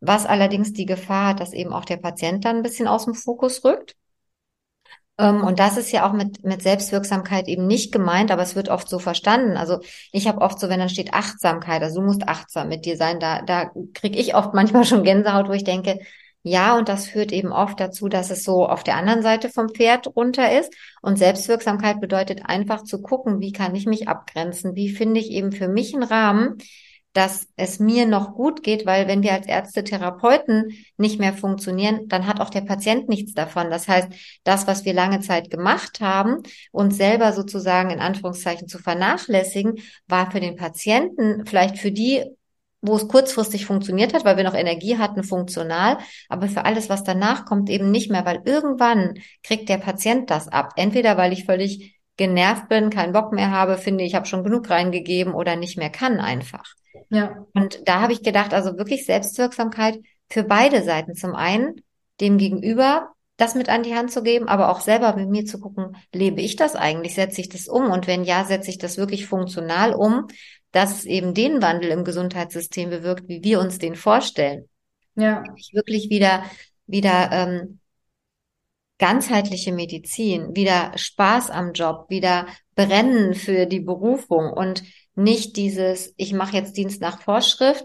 Was 0.00 0.26
allerdings 0.26 0.74
die 0.74 0.84
Gefahr 0.84 1.28
hat, 1.28 1.40
dass 1.40 1.54
eben 1.54 1.72
auch 1.72 1.86
der 1.86 1.96
Patient 1.96 2.44
dann 2.44 2.56
ein 2.56 2.62
bisschen 2.62 2.86
aus 2.86 3.06
dem 3.06 3.14
Fokus 3.14 3.64
rückt. 3.64 3.94
Ähm, 5.16 5.42
und 5.42 5.58
das 5.58 5.78
ist 5.78 5.90
ja 5.90 6.06
auch 6.06 6.12
mit, 6.12 6.44
mit 6.44 6.62
Selbstwirksamkeit 6.62 7.48
eben 7.48 7.66
nicht 7.66 7.90
gemeint, 7.90 8.30
aber 8.30 8.42
es 8.42 8.54
wird 8.54 8.68
oft 8.68 8.86
so 8.86 8.98
verstanden. 8.98 9.56
Also 9.56 9.78
ich 10.12 10.28
habe 10.28 10.42
oft 10.42 10.60
so, 10.60 10.68
wenn 10.68 10.80
dann 10.80 10.90
steht 10.90 11.14
Achtsamkeit, 11.14 11.82
also 11.82 12.00
du 12.00 12.06
musst 12.06 12.28
achtsam 12.28 12.68
mit 12.68 12.84
dir 12.84 12.98
sein, 12.98 13.20
da, 13.20 13.40
da 13.40 13.70
kriege 13.94 14.18
ich 14.18 14.34
oft 14.34 14.52
manchmal 14.54 14.84
schon 14.84 15.02
Gänsehaut, 15.04 15.48
wo 15.48 15.52
ich 15.52 15.64
denke, 15.64 16.00
ja, 16.46 16.76
und 16.76 16.90
das 16.90 17.06
führt 17.06 17.32
eben 17.32 17.52
oft 17.52 17.80
dazu, 17.80 18.10
dass 18.10 18.28
es 18.30 18.44
so 18.44 18.66
auf 18.66 18.84
der 18.84 18.96
anderen 18.96 19.22
Seite 19.22 19.48
vom 19.48 19.70
Pferd 19.70 20.14
runter 20.14 20.52
ist. 20.58 20.74
Und 21.00 21.18
Selbstwirksamkeit 21.18 22.02
bedeutet 22.02 22.42
einfach 22.44 22.84
zu 22.84 23.00
gucken, 23.00 23.40
wie 23.40 23.50
kann 23.50 23.74
ich 23.74 23.86
mich 23.86 24.08
abgrenzen? 24.08 24.76
Wie 24.76 24.90
finde 24.90 25.20
ich 25.20 25.30
eben 25.30 25.52
für 25.52 25.68
mich 25.68 25.94
einen 25.94 26.02
Rahmen, 26.02 26.58
dass 27.14 27.48
es 27.56 27.78
mir 27.78 28.04
noch 28.04 28.34
gut 28.34 28.62
geht, 28.62 28.84
weil 28.84 29.08
wenn 29.08 29.22
wir 29.22 29.32
als 29.32 29.46
Ärzte, 29.46 29.84
Therapeuten 29.84 30.72
nicht 30.98 31.18
mehr 31.18 31.32
funktionieren, 31.32 32.08
dann 32.08 32.26
hat 32.26 32.40
auch 32.40 32.50
der 32.50 32.60
Patient 32.60 33.08
nichts 33.08 33.32
davon. 33.32 33.70
Das 33.70 33.88
heißt, 33.88 34.08
das, 34.42 34.66
was 34.66 34.84
wir 34.84 34.92
lange 34.92 35.20
Zeit 35.20 35.50
gemacht 35.50 36.00
haben, 36.00 36.42
uns 36.72 36.98
selber 36.98 37.32
sozusagen 37.32 37.88
in 37.88 38.00
Anführungszeichen 38.00 38.68
zu 38.68 38.78
vernachlässigen, 38.78 39.76
war 40.08 40.30
für 40.30 40.40
den 40.40 40.56
Patienten 40.56 41.46
vielleicht 41.46 41.78
für 41.78 41.90
die 41.90 42.22
wo 42.84 42.96
es 42.96 43.08
kurzfristig 43.08 43.64
funktioniert 43.64 44.12
hat, 44.12 44.24
weil 44.24 44.36
wir 44.36 44.44
noch 44.44 44.54
Energie 44.54 44.98
hatten, 44.98 45.24
funktional, 45.24 45.98
aber 46.28 46.48
für 46.48 46.64
alles, 46.64 46.88
was 46.90 47.02
danach 47.02 47.46
kommt, 47.46 47.70
eben 47.70 47.90
nicht 47.90 48.10
mehr, 48.10 48.26
weil 48.26 48.42
irgendwann 48.44 49.14
kriegt 49.42 49.68
der 49.68 49.78
Patient 49.78 50.30
das 50.30 50.48
ab. 50.48 50.74
Entweder 50.76 51.16
weil 51.16 51.32
ich 51.32 51.46
völlig 51.46 51.98
genervt 52.16 52.68
bin, 52.68 52.90
keinen 52.90 53.12
Bock 53.12 53.32
mehr 53.32 53.50
habe, 53.50 53.78
finde 53.78 54.04
ich 54.04 54.14
habe 54.14 54.26
schon 54.26 54.44
genug 54.44 54.68
reingegeben 54.68 55.34
oder 55.34 55.56
nicht 55.56 55.78
mehr 55.78 55.90
kann 55.90 56.20
einfach. 56.20 56.64
Ja. 57.10 57.46
Und 57.54 57.80
da 57.88 58.00
habe 58.00 58.12
ich 58.12 58.22
gedacht, 58.22 58.52
also 58.52 58.76
wirklich 58.76 59.06
Selbstwirksamkeit 59.06 59.98
für 60.28 60.44
beide 60.44 60.82
Seiten. 60.82 61.14
Zum 61.14 61.34
einen 61.34 61.82
dem 62.20 62.38
Gegenüber 62.38 63.14
das 63.36 63.54
mit 63.54 63.68
an 63.68 63.82
die 63.82 63.94
Hand 63.94 64.12
zu 64.12 64.22
geben, 64.22 64.46
aber 64.46 64.70
auch 64.70 64.80
selber 64.80 65.16
mit 65.16 65.28
mir 65.28 65.44
zu 65.44 65.58
gucken, 65.58 65.96
lebe 66.12 66.40
ich 66.40 66.54
das 66.54 66.76
eigentlich? 66.76 67.14
Setze 67.14 67.40
ich 67.40 67.48
das 67.48 67.66
um? 67.66 67.90
Und 67.90 68.06
wenn 68.06 68.22
ja, 68.22 68.44
setze 68.44 68.70
ich 68.70 68.78
das 68.78 68.96
wirklich 68.96 69.26
funktional 69.26 69.92
um, 69.92 70.28
dass 70.74 70.98
es 70.98 71.04
eben 71.04 71.34
den 71.34 71.62
Wandel 71.62 71.90
im 71.90 72.02
Gesundheitssystem 72.02 72.90
bewirkt, 72.90 73.28
wie 73.28 73.44
wir 73.44 73.60
uns 73.60 73.78
den 73.78 73.94
vorstellen. 73.94 74.68
Ja. 75.14 75.44
Ich 75.56 75.72
wirklich 75.72 76.10
wieder, 76.10 76.44
wieder 76.86 77.30
ähm, 77.30 77.78
ganzheitliche 78.98 79.72
Medizin, 79.72 80.56
wieder 80.56 80.90
Spaß 80.96 81.50
am 81.50 81.74
Job, 81.74 82.06
wieder 82.08 82.48
Brennen 82.74 83.34
für 83.34 83.66
die 83.66 83.78
Berufung 83.78 84.52
und 84.52 84.82
nicht 85.14 85.56
dieses, 85.56 86.12
ich 86.16 86.32
mache 86.32 86.56
jetzt 86.56 86.76
Dienst 86.76 87.00
nach 87.00 87.22
Vorschrift. 87.22 87.84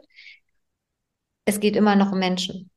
Es 1.46 1.60
geht 1.60 1.76
immer 1.76 1.96
noch 1.96 2.12
um 2.12 2.18
Menschen. 2.18 2.72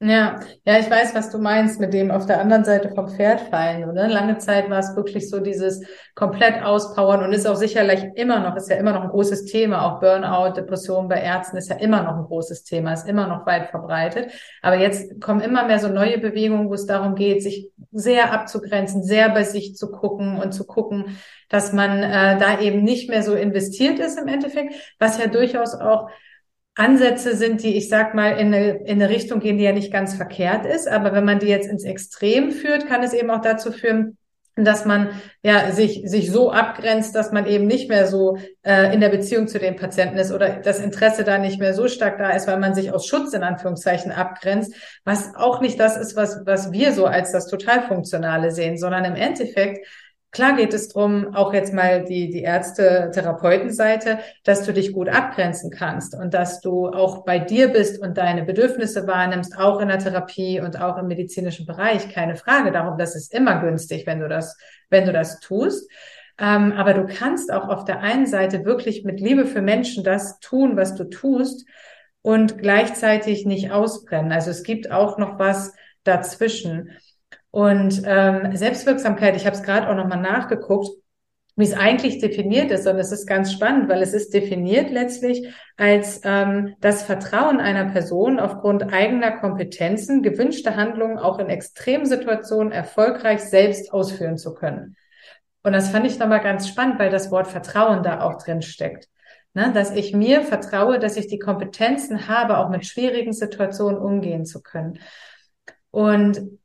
Ja, 0.00 0.40
ja, 0.66 0.78
ich 0.78 0.90
weiß, 0.90 1.14
was 1.14 1.30
du 1.30 1.38
meinst 1.38 1.80
mit 1.80 1.94
dem 1.94 2.10
auf 2.10 2.26
der 2.26 2.38
anderen 2.40 2.64
Seite 2.64 2.90
vom 2.94 3.08
Pferd 3.08 3.40
fallen. 3.40 3.88
Oder? 3.88 4.06
Lange 4.06 4.36
Zeit 4.36 4.68
war 4.68 4.80
es 4.80 4.94
wirklich 4.96 5.30
so 5.30 5.40
dieses 5.40 5.82
komplett 6.14 6.62
auspowern 6.62 7.22
und 7.22 7.32
ist 7.32 7.46
auch 7.46 7.54
sicherlich 7.54 8.04
immer 8.16 8.40
noch, 8.40 8.54
ist 8.56 8.68
ja 8.68 8.76
immer 8.76 8.92
noch 8.92 9.02
ein 9.02 9.08
großes 9.08 9.46
Thema. 9.46 9.86
Auch 9.86 10.00
Burnout, 10.00 10.56
Depression 10.56 11.08
bei 11.08 11.20
Ärzten 11.20 11.56
ist 11.56 11.70
ja 11.70 11.76
immer 11.76 12.02
noch 12.02 12.16
ein 12.16 12.24
großes 12.24 12.64
Thema, 12.64 12.92
ist 12.92 13.08
immer 13.08 13.28
noch 13.28 13.46
weit 13.46 13.70
verbreitet. 13.70 14.30
Aber 14.60 14.76
jetzt 14.76 15.22
kommen 15.22 15.40
immer 15.40 15.64
mehr 15.64 15.78
so 15.78 15.88
neue 15.88 16.18
Bewegungen, 16.18 16.68
wo 16.68 16.74
es 16.74 16.84
darum 16.84 17.14
geht, 17.14 17.42
sich 17.42 17.70
sehr 17.90 18.30
abzugrenzen, 18.32 19.02
sehr 19.02 19.30
bei 19.30 19.44
sich 19.44 19.74
zu 19.74 19.90
gucken 19.90 20.38
und 20.38 20.52
zu 20.52 20.66
gucken, 20.66 21.16
dass 21.48 21.72
man 21.72 22.02
äh, 22.02 22.36
da 22.38 22.60
eben 22.60 22.82
nicht 22.82 23.08
mehr 23.08 23.22
so 23.22 23.34
investiert 23.34 24.00
ist 24.00 24.18
im 24.18 24.28
Endeffekt, 24.28 24.74
was 24.98 25.18
ja 25.18 25.28
durchaus 25.28 25.74
auch 25.74 26.10
Ansätze 26.76 27.36
sind, 27.36 27.62
die, 27.62 27.76
ich 27.76 27.88
sag 27.88 28.14
mal, 28.14 28.32
in 28.32 28.52
eine, 28.52 28.78
in 28.84 29.00
eine 29.00 29.08
Richtung 29.08 29.40
gehen, 29.40 29.58
die 29.58 29.64
ja 29.64 29.72
nicht 29.72 29.92
ganz 29.92 30.14
verkehrt 30.14 30.66
ist. 30.66 30.88
Aber 30.88 31.12
wenn 31.12 31.24
man 31.24 31.38
die 31.38 31.46
jetzt 31.46 31.68
ins 31.68 31.84
Extrem 31.84 32.50
führt, 32.50 32.88
kann 32.88 33.02
es 33.02 33.12
eben 33.12 33.30
auch 33.30 33.40
dazu 33.40 33.70
führen, 33.70 34.18
dass 34.56 34.84
man 34.84 35.08
ja 35.42 35.72
sich 35.72 36.02
sich 36.04 36.30
so 36.30 36.52
abgrenzt, 36.52 37.14
dass 37.16 37.32
man 37.32 37.46
eben 37.46 37.66
nicht 37.66 37.88
mehr 37.88 38.06
so 38.06 38.38
äh, 38.62 38.94
in 38.94 39.00
der 39.00 39.08
Beziehung 39.08 39.48
zu 39.48 39.58
den 39.58 39.74
Patienten 39.74 40.16
ist 40.16 40.30
oder 40.30 40.60
das 40.60 40.78
Interesse 40.78 41.24
da 41.24 41.38
nicht 41.38 41.58
mehr 41.58 41.74
so 41.74 41.88
stark 41.88 42.18
da 42.18 42.30
ist, 42.30 42.46
weil 42.46 42.60
man 42.60 42.74
sich 42.74 42.92
aus 42.92 43.06
Schutz 43.06 43.32
in 43.32 43.42
Anführungszeichen 43.42 44.12
abgrenzt, 44.12 44.74
was 45.04 45.34
auch 45.34 45.60
nicht 45.60 45.80
das 45.80 45.96
ist, 45.96 46.14
was 46.14 46.46
was 46.46 46.70
wir 46.70 46.92
so 46.92 47.06
als 47.06 47.32
das 47.32 47.48
total 47.48 47.82
funktionale 47.82 48.52
sehen, 48.52 48.78
sondern 48.78 49.04
im 49.04 49.16
Endeffekt 49.16 49.88
Klar 50.34 50.56
geht 50.56 50.74
es 50.74 50.88
drum, 50.88 51.32
auch 51.32 51.54
jetzt 51.54 51.72
mal 51.72 52.04
die, 52.04 52.28
die 52.28 52.42
Ärzte-Therapeutenseite, 52.42 54.18
dass 54.42 54.66
du 54.66 54.72
dich 54.72 54.92
gut 54.92 55.08
abgrenzen 55.08 55.70
kannst 55.70 56.12
und 56.14 56.34
dass 56.34 56.60
du 56.60 56.88
auch 56.88 57.24
bei 57.24 57.38
dir 57.38 57.68
bist 57.68 58.02
und 58.02 58.18
deine 58.18 58.42
Bedürfnisse 58.42 59.06
wahrnimmst, 59.06 59.56
auch 59.56 59.80
in 59.80 59.86
der 59.86 60.00
Therapie 60.00 60.60
und 60.60 60.80
auch 60.80 60.98
im 60.98 61.06
medizinischen 61.06 61.66
Bereich. 61.66 62.12
Keine 62.12 62.34
Frage 62.34 62.72
darum, 62.72 62.98
das 62.98 63.14
ist 63.14 63.32
immer 63.32 63.60
günstig, 63.60 64.08
wenn 64.08 64.18
du 64.18 64.28
das, 64.28 64.58
wenn 64.90 65.06
du 65.06 65.12
das 65.12 65.38
tust. 65.38 65.88
Ähm, 66.36 66.72
aber 66.72 66.94
du 66.94 67.06
kannst 67.06 67.52
auch 67.52 67.68
auf 67.68 67.84
der 67.84 68.00
einen 68.00 68.26
Seite 68.26 68.64
wirklich 68.64 69.04
mit 69.04 69.20
Liebe 69.20 69.46
für 69.46 69.62
Menschen 69.62 70.02
das 70.02 70.40
tun, 70.40 70.76
was 70.76 70.96
du 70.96 71.04
tust 71.04 71.64
und 72.22 72.58
gleichzeitig 72.58 73.46
nicht 73.46 73.70
ausbrennen. 73.70 74.32
Also 74.32 74.50
es 74.50 74.64
gibt 74.64 74.90
auch 74.90 75.16
noch 75.16 75.38
was 75.38 75.74
dazwischen. 76.02 76.90
Und 77.54 78.02
ähm, 78.04 78.56
Selbstwirksamkeit, 78.56 79.36
ich 79.36 79.46
habe 79.46 79.54
es 79.54 79.62
gerade 79.62 79.88
auch 79.88 79.94
nochmal 79.94 80.20
nachgeguckt, 80.20 80.88
wie 81.54 81.62
es 81.62 81.72
eigentlich 81.72 82.18
definiert 82.18 82.72
ist. 82.72 82.84
Und 82.88 82.98
es 82.98 83.12
ist 83.12 83.28
ganz 83.28 83.52
spannend, 83.52 83.88
weil 83.88 84.02
es 84.02 84.12
ist 84.12 84.34
definiert 84.34 84.90
letztlich 84.90 85.54
als 85.76 86.20
ähm, 86.24 86.74
das 86.80 87.04
Vertrauen 87.04 87.60
einer 87.60 87.92
Person 87.92 88.40
aufgrund 88.40 88.92
eigener 88.92 89.38
Kompetenzen, 89.38 90.24
gewünschte 90.24 90.74
Handlungen 90.74 91.16
auch 91.16 91.38
in 91.38 91.48
Extremsituationen 91.48 92.72
erfolgreich 92.72 93.38
selbst 93.38 93.92
ausführen 93.92 94.36
zu 94.36 94.52
können. 94.52 94.96
Und 95.62 95.74
das 95.74 95.90
fand 95.90 96.06
ich 96.06 96.18
nochmal 96.18 96.40
ganz 96.40 96.66
spannend, 96.66 96.98
weil 96.98 97.10
das 97.10 97.30
Wort 97.30 97.46
Vertrauen 97.46 98.02
da 98.02 98.22
auch 98.22 98.42
drin 98.42 98.62
steckt. 98.62 99.06
Ne, 99.52 99.70
dass 99.72 99.92
ich 99.92 100.12
mir 100.12 100.42
vertraue, 100.42 100.98
dass 100.98 101.16
ich 101.16 101.28
die 101.28 101.38
Kompetenzen 101.38 102.26
habe, 102.26 102.58
auch 102.58 102.68
mit 102.68 102.84
schwierigen 102.84 103.32
Situationen 103.32 103.96
umgehen 103.96 104.44
zu 104.44 104.60
können. 104.60 104.98
Und 105.92 106.58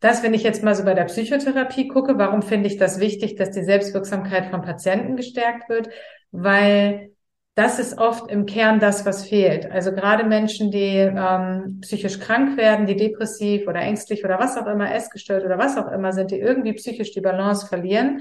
das, 0.00 0.22
wenn 0.22 0.34
ich 0.34 0.42
jetzt 0.42 0.62
mal 0.62 0.74
so 0.74 0.84
bei 0.84 0.94
der 0.94 1.04
Psychotherapie 1.04 1.88
gucke, 1.88 2.18
warum 2.18 2.42
finde 2.42 2.68
ich 2.68 2.76
das 2.76 3.00
wichtig, 3.00 3.36
dass 3.36 3.50
die 3.50 3.64
Selbstwirksamkeit 3.64 4.46
von 4.46 4.62
Patienten 4.62 5.16
gestärkt 5.16 5.68
wird? 5.68 5.88
Weil 6.30 7.12
das 7.54 7.80
ist 7.80 7.98
oft 7.98 8.30
im 8.30 8.46
Kern 8.46 8.78
das, 8.78 9.04
was 9.04 9.26
fehlt. 9.26 9.68
Also 9.68 9.90
gerade 9.90 10.22
Menschen, 10.22 10.70
die 10.70 10.96
ähm, 10.96 11.80
psychisch 11.80 12.20
krank 12.20 12.56
werden, 12.56 12.86
die 12.86 12.94
depressiv 12.94 13.66
oder 13.66 13.80
ängstlich 13.80 14.24
oder 14.24 14.38
was 14.38 14.56
auch 14.56 14.68
immer, 14.68 14.94
essgestört 14.94 15.44
oder 15.44 15.58
was 15.58 15.76
auch 15.76 15.90
immer 15.90 16.12
sind, 16.12 16.30
die 16.30 16.38
irgendwie 16.38 16.74
psychisch 16.74 17.10
die 17.10 17.20
Balance 17.20 17.66
verlieren, 17.66 18.20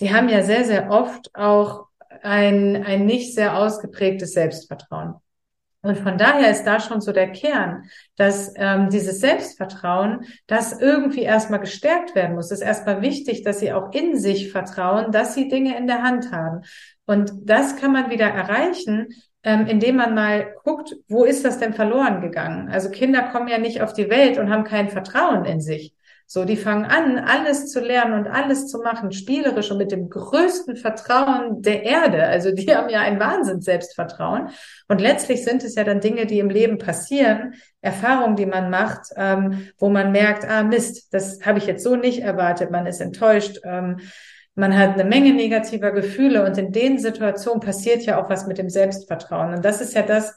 die 0.00 0.12
haben 0.12 0.28
ja 0.28 0.42
sehr, 0.42 0.64
sehr 0.64 0.90
oft 0.90 1.34
auch 1.34 1.86
ein, 2.22 2.84
ein 2.84 3.06
nicht 3.06 3.34
sehr 3.34 3.56
ausgeprägtes 3.56 4.32
Selbstvertrauen. 4.32 5.14
Und 5.82 5.96
von 5.98 6.18
daher 6.18 6.50
ist 6.50 6.64
da 6.64 6.80
schon 6.80 7.00
so 7.00 7.12
der 7.12 7.30
Kern, 7.30 7.84
dass 8.16 8.52
ähm, 8.56 8.90
dieses 8.90 9.20
Selbstvertrauen, 9.20 10.26
das 10.48 10.80
irgendwie 10.80 11.22
erstmal 11.22 11.60
gestärkt 11.60 12.16
werden 12.16 12.34
muss. 12.34 12.46
Es 12.46 12.60
ist 12.60 12.66
erstmal 12.66 13.00
wichtig, 13.00 13.42
dass 13.44 13.60
sie 13.60 13.72
auch 13.72 13.92
in 13.92 14.18
sich 14.18 14.50
vertrauen, 14.50 15.12
dass 15.12 15.34
sie 15.34 15.48
Dinge 15.48 15.76
in 15.76 15.86
der 15.86 16.02
Hand 16.02 16.32
haben. 16.32 16.62
Und 17.06 17.32
das 17.44 17.76
kann 17.76 17.92
man 17.92 18.10
wieder 18.10 18.26
erreichen, 18.26 19.08
ähm, 19.44 19.66
indem 19.66 19.96
man 19.96 20.14
mal 20.14 20.52
guckt, 20.64 20.96
wo 21.06 21.24
ist 21.24 21.44
das 21.44 21.58
denn 21.58 21.72
verloren 21.72 22.20
gegangen? 22.20 22.68
Also 22.70 22.90
Kinder 22.90 23.22
kommen 23.22 23.48
ja 23.48 23.58
nicht 23.58 23.80
auf 23.80 23.92
die 23.92 24.10
Welt 24.10 24.36
und 24.36 24.50
haben 24.50 24.64
kein 24.64 24.90
Vertrauen 24.90 25.44
in 25.44 25.60
sich. 25.60 25.94
So, 26.30 26.44
die 26.44 26.58
fangen 26.58 26.84
an, 26.84 27.18
alles 27.18 27.72
zu 27.72 27.80
lernen 27.80 28.12
und 28.12 28.28
alles 28.28 28.66
zu 28.66 28.80
machen, 28.80 29.12
spielerisch 29.12 29.70
und 29.70 29.78
mit 29.78 29.92
dem 29.92 30.10
größten 30.10 30.76
Vertrauen 30.76 31.62
der 31.62 31.84
Erde. 31.84 32.22
Also 32.24 32.52
die 32.52 32.66
haben 32.76 32.90
ja 32.90 33.00
ein 33.00 33.18
Wahnsinn 33.18 33.62
Selbstvertrauen. 33.62 34.50
Und 34.88 35.00
letztlich 35.00 35.42
sind 35.42 35.64
es 35.64 35.74
ja 35.74 35.84
dann 35.84 36.00
Dinge, 36.00 36.26
die 36.26 36.38
im 36.38 36.50
Leben 36.50 36.76
passieren, 36.76 37.54
Erfahrungen, 37.80 38.36
die 38.36 38.44
man 38.44 38.68
macht, 38.68 39.06
ähm, 39.16 39.70
wo 39.78 39.88
man 39.88 40.12
merkt, 40.12 40.44
ah 40.44 40.64
Mist, 40.64 41.14
das 41.14 41.46
habe 41.46 41.60
ich 41.60 41.66
jetzt 41.66 41.82
so 41.82 41.96
nicht 41.96 42.20
erwartet, 42.20 42.70
man 42.70 42.84
ist 42.84 43.00
enttäuscht. 43.00 43.60
Ähm, 43.64 44.00
man 44.54 44.76
hat 44.76 44.94
eine 44.94 45.04
Menge 45.04 45.32
negativer 45.32 45.92
Gefühle 45.92 46.44
und 46.44 46.58
in 46.58 46.72
den 46.72 46.98
Situationen 46.98 47.60
passiert 47.60 48.02
ja 48.02 48.22
auch 48.22 48.28
was 48.28 48.46
mit 48.46 48.58
dem 48.58 48.68
Selbstvertrauen. 48.68 49.54
Und 49.54 49.64
das 49.64 49.80
ist 49.80 49.94
ja 49.94 50.02
das, 50.02 50.36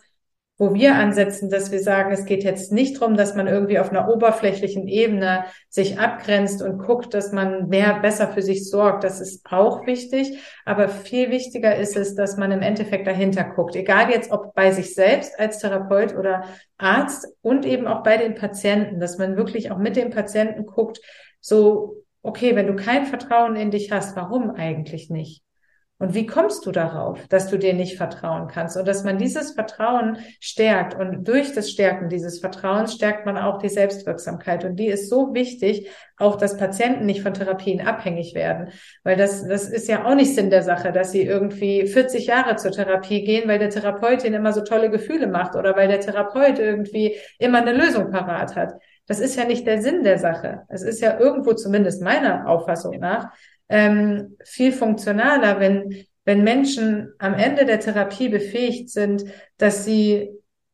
wo 0.62 0.75
wir 0.75 0.94
ansetzen, 0.94 1.50
dass 1.50 1.72
wir 1.72 1.80
sagen, 1.80 2.12
es 2.12 2.25
geht 2.25 2.44
jetzt 2.44 2.72
nicht 2.72 3.01
darum, 3.01 3.18
dass 3.18 3.34
man 3.34 3.48
irgendwie 3.48 3.80
auf 3.80 3.89
einer 3.89 4.08
oberflächlichen 4.08 4.88
Ebene 4.88 5.46
sich 5.70 5.98
abgrenzt 5.98 6.62
und 6.62 6.77
guckt, 6.77 7.15
dass 7.15 7.32
man 7.32 7.68
mehr 7.68 8.00
besser 8.00 8.27
für 8.27 8.44
sich 8.44 8.70
sorgt. 8.70 9.03
Das 9.03 9.20
ist 9.22 9.44
auch 9.51 9.88
wichtig. 9.88 10.38
Aber 10.63 10.88
viel 10.88 11.32
wichtiger 11.32 11.75
ist 11.75 11.98
es, 11.98 12.13
dass 12.13 12.38
man 12.38 12.51
im 12.51 12.62
Endeffekt 12.62 13.08
dahinter 13.08 13.44
guckt. 13.44 13.75
Egal 13.75 14.12
jetzt, 14.12 14.32
ob 14.32 14.53
bei 14.53 14.70
sich 14.70 14.94
selbst 14.94 15.39
als 15.39 15.58
Therapeut 15.58 16.15
oder 16.15 16.44
Arzt 16.77 17.27
und 17.41 17.65
eben 17.65 17.88
auch 17.88 18.03
bei 18.03 18.18
den 18.18 18.36
Patienten, 18.36 19.00
dass 19.00 19.18
man 19.18 19.38
wirklich 19.38 19.72
auch 19.72 19.80
mit 19.80 19.96
den 19.96 20.12
Patienten 20.12 20.68
guckt, 20.68 21.01
so, 21.39 22.03
okay, 22.22 22.56
wenn 22.56 22.68
du 22.68 22.75
kein 22.75 23.08
Vertrauen 23.08 23.56
in 23.56 23.72
dich 23.72 23.91
hast, 23.91 24.15
warum 24.15 24.51
eigentlich 24.51 25.10
nicht? 25.10 25.41
Und 26.01 26.15
wie 26.15 26.25
kommst 26.25 26.65
du 26.65 26.72
darauf, 26.72 27.27
dass 27.27 27.48
du 27.48 27.60
dir 27.60 27.75
nicht 27.75 27.96
vertrauen 27.96 28.48
kannst 28.48 28.75
und 28.75 28.88
dass 28.88 29.03
man 29.03 29.20
dieses 29.20 29.51
Vertrauen 29.51 30.17
stärkt 30.39 30.96
und 30.96 31.27
durch 31.27 31.53
das 31.53 31.70
Stärken 31.70 32.10
dieses 32.10 32.39
Vertrauens 32.39 32.96
stärkt 32.96 33.27
man 33.27 33.38
auch 33.38 33.60
die 33.60 33.70
Selbstwirksamkeit 33.70 34.65
und 34.65 34.77
die 34.77 34.88
ist 34.88 35.12
so 35.12 35.36
wichtig, 35.36 35.88
auch 36.17 36.38
dass 36.38 36.58
Patienten 36.58 37.05
nicht 37.05 37.22
von 37.22 37.36
Therapien 37.36 37.81
abhängig 37.81 38.34
werden, 38.34 38.70
weil 39.03 39.15
das 39.15 39.48
das 39.48 39.70
ist 39.70 39.88
ja 39.88 40.03
auch 40.03 40.15
nicht 40.15 40.34
Sinn 40.34 40.50
der 40.50 40.63
Sache, 40.63 40.91
dass 40.91 41.12
sie 41.12 41.22
irgendwie 41.22 41.86
40 41.86 42.25
Jahre 42.25 42.55
zur 42.55 42.72
Therapie 42.72 43.24
gehen, 43.24 43.48
weil 43.48 43.60
der 43.60 43.70
Therapeut 43.70 44.24
ihnen 44.24 44.34
immer 44.34 44.53
so 44.53 44.62
tolle 44.62 44.89
Gefühle 44.89 45.27
macht 45.27 45.55
oder 45.55 45.75
weil 45.75 45.88
der 45.88 46.00
Therapeut 46.00 46.58
irgendwie 46.58 47.15
immer 47.38 47.60
eine 47.60 47.74
Lösung 47.74 48.10
parat 48.10 48.55
hat. 48.55 48.74
Das 49.05 49.20
ist 49.20 49.36
ja 49.36 49.46
nicht 49.46 49.67
der 49.67 49.84
Sinn 49.84 50.03
der 50.03 50.17
Sache. 50.17 50.63
Es 50.67 50.81
ist 50.81 51.00
ja 51.00 51.20
irgendwo 51.20 51.53
zumindest 51.53 52.01
meiner 52.01 52.48
Auffassung 52.48 52.98
nach 52.98 53.31
ähm, 53.72 54.38
viel 54.44 54.74
funktionaler, 54.74 55.60
wenn, 55.60 56.06
wenn 56.25 56.44
Menschen 56.44 57.13
am 57.18 57.34
Ende 57.34 57.66
der 57.66 57.80
Therapie 57.80 58.30
befähigt 58.30 58.90
sind, 58.90 59.24
dass 59.58 59.86
sie, 59.86 60.30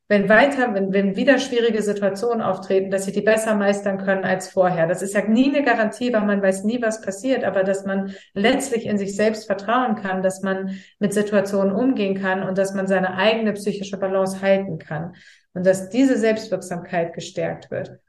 wenn 0.08 0.28
weiter, 0.28 0.74
wenn, 0.74 0.92
wenn 0.92 1.14
wieder 1.14 1.38
schwierige 1.38 1.80
Situationen 1.80 2.42
auftreten, 2.42 2.90
dass 2.90 3.04
sie 3.04 3.12
die 3.12 3.20
besser 3.20 3.54
meistern 3.54 3.98
können 3.98 4.24
als 4.24 4.48
vorher. 4.48 4.88
Das 4.88 5.02
ist 5.02 5.14
ja 5.14 5.26
nie 5.26 5.54
eine 5.54 5.64
Garantie, 5.64 6.12
weil 6.12 6.26
man 6.26 6.42
weiß 6.42 6.64
nie, 6.64 6.82
was 6.82 7.00
passiert, 7.00 7.44
aber 7.44 7.62
dass 7.62 7.86
man 7.86 8.12
letztlich 8.34 8.84
in 8.84 8.98
sich 8.98 9.14
selbst 9.14 9.46
vertrauen 9.46 9.94
kann, 9.94 10.22
dass 10.22 10.42
man 10.42 10.78
mit 10.98 11.14
Situationen 11.14 11.72
umgehen 11.72 12.20
kann 12.20 12.42
und 12.42 12.58
dass 12.58 12.74
man 12.74 12.88
seine 12.88 13.16
eigene 13.16 13.52
psychische 13.52 13.96
Balance 13.96 14.42
halten 14.42 14.78
kann 14.78 15.14
und 15.54 15.64
dass 15.64 15.88
diese 15.88 16.18
Selbstwirksamkeit 16.18 17.14
gestärkt 17.14 17.70
wird. 17.70 18.00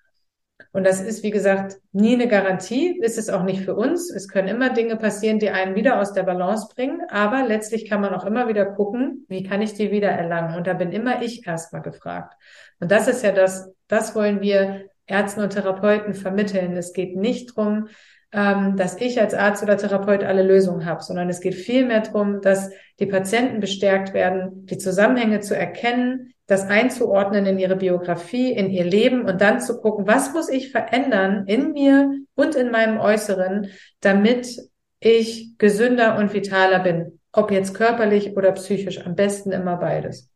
Und 0.71 0.85
das 0.85 1.01
ist, 1.01 1.23
wie 1.23 1.31
gesagt, 1.31 1.77
nie 1.91 2.13
eine 2.13 2.27
Garantie, 2.27 2.99
ist 3.01 3.17
es 3.17 3.29
auch 3.29 3.43
nicht 3.43 3.63
für 3.63 3.75
uns. 3.75 4.11
Es 4.11 4.27
können 4.27 4.47
immer 4.47 4.69
Dinge 4.69 4.97
passieren, 4.97 5.39
die 5.39 5.49
einen 5.49 5.75
wieder 5.75 5.99
aus 5.99 6.13
der 6.13 6.23
Balance 6.23 6.67
bringen, 6.75 7.01
aber 7.09 7.43
letztlich 7.47 7.89
kann 7.89 8.01
man 8.01 8.13
auch 8.13 8.25
immer 8.25 8.47
wieder 8.47 8.65
gucken, 8.65 9.25
wie 9.29 9.43
kann 9.43 9.63
ich 9.63 9.73
die 9.73 9.91
wieder 9.91 10.09
erlangen? 10.09 10.55
Und 10.55 10.67
da 10.67 10.73
bin 10.73 10.91
immer 10.91 11.23
ich 11.23 11.47
erstmal 11.47 11.81
gefragt. 11.81 12.35
Und 12.79 12.91
das 12.91 13.07
ist 13.07 13.23
ja 13.23 13.31
das, 13.31 13.71
das 13.87 14.15
wollen 14.15 14.41
wir 14.41 14.85
Ärzten 15.07 15.41
und 15.41 15.53
Therapeuten 15.53 16.13
vermitteln. 16.13 16.77
Es 16.77 16.93
geht 16.93 17.15
nicht 17.15 17.55
drum, 17.55 17.87
ähm, 18.31 18.75
dass 18.77 18.99
ich 19.01 19.19
als 19.19 19.33
Arzt 19.33 19.63
oder 19.63 19.77
Therapeut 19.77 20.23
alle 20.23 20.43
Lösungen 20.43 20.85
habe, 20.85 21.01
sondern 21.01 21.29
es 21.29 21.41
geht 21.41 21.55
vielmehr 21.55 22.01
darum, 22.01 22.41
dass 22.41 22.69
die 22.99 23.07
Patienten 23.07 23.59
bestärkt 23.59 24.13
werden, 24.13 24.65
die 24.65 24.77
Zusammenhänge 24.77 25.39
zu 25.39 25.55
erkennen, 25.55 26.33
das 26.45 26.67
einzuordnen 26.67 27.45
in 27.45 27.59
ihre 27.59 27.75
Biografie, 27.75 28.51
in 28.51 28.69
ihr 28.69 28.83
Leben 28.83 29.25
und 29.25 29.41
dann 29.41 29.61
zu 29.61 29.79
gucken, 29.79 30.07
was 30.07 30.33
muss 30.33 30.49
ich 30.49 30.71
verändern 30.71 31.45
in 31.47 31.73
mir 31.73 32.11
und 32.35 32.55
in 32.55 32.71
meinem 32.71 32.99
Äußeren, 32.99 33.67
damit 34.01 34.57
ich 34.99 35.57
gesünder 35.57 36.17
und 36.17 36.33
vitaler 36.33 36.79
bin. 36.79 37.19
Ob 37.31 37.51
jetzt 37.51 37.75
körperlich 37.75 38.35
oder 38.35 38.51
psychisch, 38.53 39.05
am 39.05 39.15
besten 39.15 39.51
immer 39.51 39.77
beides. 39.77 40.28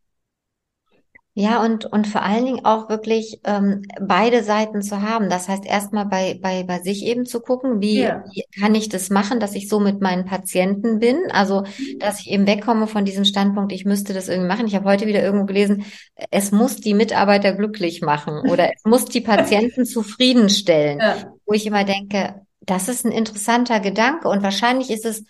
Ja, 1.35 1.63
und, 1.63 1.85
und 1.85 2.05
vor 2.05 2.21
allen 2.21 2.45
Dingen 2.45 2.63
auch 2.63 2.89
wirklich 2.89 3.39
ähm, 3.43 3.81
beide 3.99 4.43
Seiten 4.43 4.83
zu 4.83 5.01
haben. 5.01 5.29
Das 5.29 5.49
heißt, 5.49 5.65
erstmal 5.65 6.05
bei, 6.05 6.39
bei, 6.39 6.61
bei 6.61 6.79
sich 6.79 7.03
eben 7.05 7.25
zu 7.25 7.39
gucken, 7.39 7.81
wie, 7.81 8.01
ja. 8.01 8.23
wie 8.31 8.43
kann 8.59 8.75
ich 8.75 8.87
das 8.87 9.09
machen, 9.09 9.39
dass 9.39 9.55
ich 9.55 9.67
so 9.67 9.79
mit 9.79 9.99
meinen 9.99 10.25
Patienten 10.25 10.99
bin. 10.99 11.17
Also, 11.31 11.63
dass 11.97 12.19
ich 12.19 12.29
eben 12.29 12.45
wegkomme 12.45 12.85
von 12.85 13.03
diesem 13.03 13.25
Standpunkt, 13.25 13.71
ich 13.71 13.83
müsste 13.83 14.13
das 14.13 14.29
irgendwie 14.29 14.47
machen. 14.47 14.67
Ich 14.67 14.75
habe 14.75 14.87
heute 14.87 15.07
wieder 15.07 15.23
irgendwo 15.23 15.47
gelesen, 15.47 15.85
es 16.29 16.51
muss 16.51 16.75
die 16.75 16.93
Mitarbeiter 16.93 17.53
glücklich 17.53 18.01
machen 18.01 18.47
oder 18.47 18.69
es 18.71 18.83
muss 18.85 19.05
die 19.05 19.21
Patienten 19.21 19.85
zufriedenstellen. 19.85 20.99
Ja. 20.99 21.33
Wo 21.47 21.53
ich 21.53 21.65
immer 21.65 21.83
denke, 21.83 22.45
das 22.61 22.87
ist 22.87 23.05
ein 23.05 23.11
interessanter 23.11 23.79
Gedanke 23.79 24.27
und 24.27 24.43
wahrscheinlich 24.43 24.91
ist 24.91 25.05
es 25.05 25.23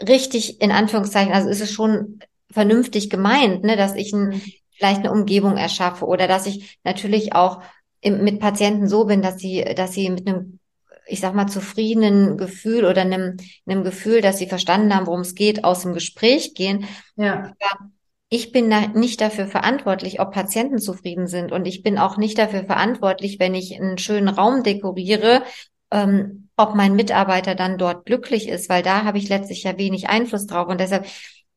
richtig, 0.00 0.62
in 0.62 0.70
Anführungszeichen, 0.70 1.32
also 1.32 1.48
ist 1.48 1.60
es 1.60 1.72
schon 1.72 2.20
vernünftig 2.52 3.10
gemeint, 3.10 3.64
ne, 3.64 3.76
dass 3.76 3.96
ich 3.96 4.12
ein 4.12 4.28
mhm 4.28 4.42
vielleicht 4.80 5.00
eine 5.00 5.12
Umgebung 5.12 5.58
erschaffe 5.58 6.06
oder 6.06 6.26
dass 6.26 6.46
ich 6.46 6.78
natürlich 6.84 7.34
auch 7.34 7.62
im, 8.00 8.24
mit 8.24 8.40
Patienten 8.40 8.88
so 8.88 9.04
bin, 9.04 9.20
dass 9.20 9.38
sie, 9.38 9.62
dass 9.76 9.92
sie 9.92 10.08
mit 10.08 10.26
einem 10.26 10.58
ich 11.06 11.20
sag 11.20 11.34
mal, 11.34 11.48
zufriedenen 11.48 12.36
Gefühl 12.38 12.84
oder 12.84 13.00
einem, 13.00 13.36
einem 13.66 13.82
Gefühl, 13.82 14.20
dass 14.20 14.38
sie 14.38 14.46
verstanden 14.46 14.94
haben, 14.94 15.06
worum 15.06 15.22
es 15.22 15.34
geht, 15.34 15.64
aus 15.64 15.82
dem 15.82 15.92
Gespräch 15.92 16.54
gehen. 16.54 16.86
Ja. 17.16 17.52
Aber 17.58 17.90
ich 18.28 18.52
bin 18.52 18.70
da 18.70 18.86
nicht 18.86 19.20
dafür 19.20 19.48
verantwortlich, 19.48 20.20
ob 20.20 20.32
Patienten 20.32 20.78
zufrieden 20.78 21.26
sind. 21.26 21.50
Und 21.50 21.66
ich 21.66 21.82
bin 21.82 21.98
auch 21.98 22.16
nicht 22.16 22.38
dafür 22.38 22.62
verantwortlich, 22.62 23.40
wenn 23.40 23.56
ich 23.56 23.74
einen 23.74 23.98
schönen 23.98 24.28
Raum 24.28 24.62
dekoriere, 24.62 25.42
ähm, 25.90 26.48
ob 26.56 26.76
mein 26.76 26.94
Mitarbeiter 26.94 27.56
dann 27.56 27.76
dort 27.76 28.06
glücklich 28.06 28.48
ist, 28.48 28.68
weil 28.68 28.84
da 28.84 29.02
habe 29.02 29.18
ich 29.18 29.28
letztlich 29.28 29.64
ja 29.64 29.76
wenig 29.78 30.08
Einfluss 30.08 30.46
drauf. 30.46 30.68
Und 30.68 30.80
deshalb 30.80 31.06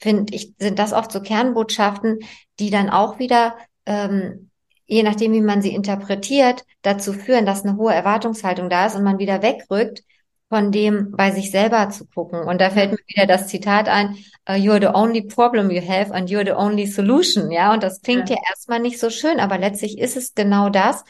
finde 0.04 0.36
ich, 0.36 0.54
sind 0.60 0.80
das 0.80 0.92
oft 0.92 1.12
so 1.12 1.22
Kernbotschaften, 1.22 2.20
die 2.60 2.70
dann 2.70 2.90
auch 2.90 3.20
wieder, 3.20 3.56
ähm, 3.86 4.50
je 4.86 5.02
nachdem, 5.02 5.32
wie 5.32 5.42
man 5.42 5.62
sie 5.62 5.74
interpretiert, 5.74 6.66
dazu 6.82 7.14
führen, 7.14 7.46
dass 7.46 7.64
eine 7.64 7.78
hohe 7.78 7.94
Erwartungshaltung 7.94 8.70
da 8.70 8.86
ist 8.86 8.96
und 8.96 9.04
man 9.04 9.18
wieder 9.18 9.42
wegrückt 9.42 10.04
von 10.50 10.72
dem 10.72 11.12
bei 11.12 11.32
sich 11.32 11.50
selber 11.50 11.90
zu 11.90 12.06
gucken. 12.06 12.42
Und 12.42 12.62
da 12.62 12.70
fällt 12.70 12.92
mir 12.92 13.00
wieder 13.08 13.26
das 13.26 13.48
Zitat 13.48 13.88
ein, 13.88 14.18
uh, 14.48 14.52
you're 14.52 14.80
the 14.80 14.94
only 14.94 15.24
problem 15.24 15.72
you 15.72 15.82
have 15.82 16.14
and 16.14 16.30
you're 16.30 16.46
the 16.46 16.52
only 16.52 16.86
solution. 16.86 17.50
Ja, 17.50 17.74
und 17.74 17.82
das 17.82 18.02
klingt 18.02 18.30
ja, 18.30 18.36
ja 18.36 18.42
erstmal 18.50 18.80
nicht 18.80 19.00
so 19.00 19.10
schön, 19.10 19.40
aber 19.40 19.58
letztlich 19.58 19.98
ist 19.98 20.18
es 20.18 20.36
genau 20.36 20.70
das. 20.70 21.06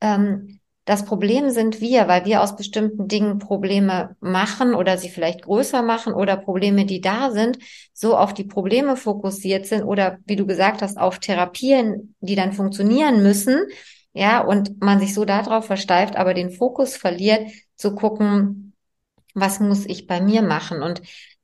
Ähm, 0.00 0.60
das 0.84 1.06
Problem 1.06 1.50
sind 1.50 1.80
wir, 1.80 2.08
weil 2.08 2.26
wir 2.26 2.42
aus 2.42 2.56
bestimmten 2.56 3.08
Dingen 3.08 3.38
Probleme 3.38 4.16
machen 4.20 4.74
oder 4.74 4.98
sie 4.98 5.08
vielleicht 5.08 5.42
größer 5.42 5.82
machen 5.82 6.12
oder 6.12 6.36
Probleme, 6.36 6.84
die 6.84 7.00
da 7.00 7.30
sind, 7.30 7.58
so 7.94 8.16
auf 8.16 8.34
die 8.34 8.44
Probleme 8.44 8.96
fokussiert 8.96 9.66
sind 9.66 9.84
oder 9.84 10.18
wie 10.26 10.36
du 10.36 10.46
gesagt 10.46 10.82
hast, 10.82 10.98
auf 10.98 11.18
Therapien, 11.20 12.14
die 12.20 12.34
dann 12.34 12.52
funktionieren 12.52 13.22
müssen. 13.22 13.66
Ja, 14.12 14.42
und 14.42 14.80
man 14.80 15.00
sich 15.00 15.14
so 15.14 15.24
darauf 15.24 15.66
versteift, 15.66 16.16
aber 16.16 16.34
den 16.34 16.50
Fokus 16.50 16.96
verliert, 16.96 17.50
zu 17.76 17.94
gucken, 17.94 18.74
was 19.34 19.58
muss 19.58 19.86
ich 19.86 20.06
bei 20.06 20.20
mir 20.20 20.42
machen? 20.42 20.82
Und 20.82 21.02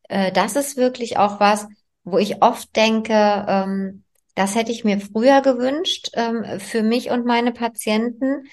äh, 0.08 0.30
das 0.32 0.54
ist 0.54 0.76
wirklich 0.76 1.16
auch 1.16 1.40
was, 1.40 1.66
wo 2.04 2.18
ich 2.18 2.42
oft 2.42 2.74
denke, 2.76 3.14
ähm, 3.48 4.04
das 4.34 4.54
hätte 4.54 4.70
ich 4.70 4.84
mir 4.84 5.00
früher 5.00 5.40
gewünscht 5.40 6.10
ähm, 6.14 6.60
für 6.60 6.82
mich 6.82 7.10
und 7.10 7.26
meine 7.26 7.52
Patienten 7.52 8.44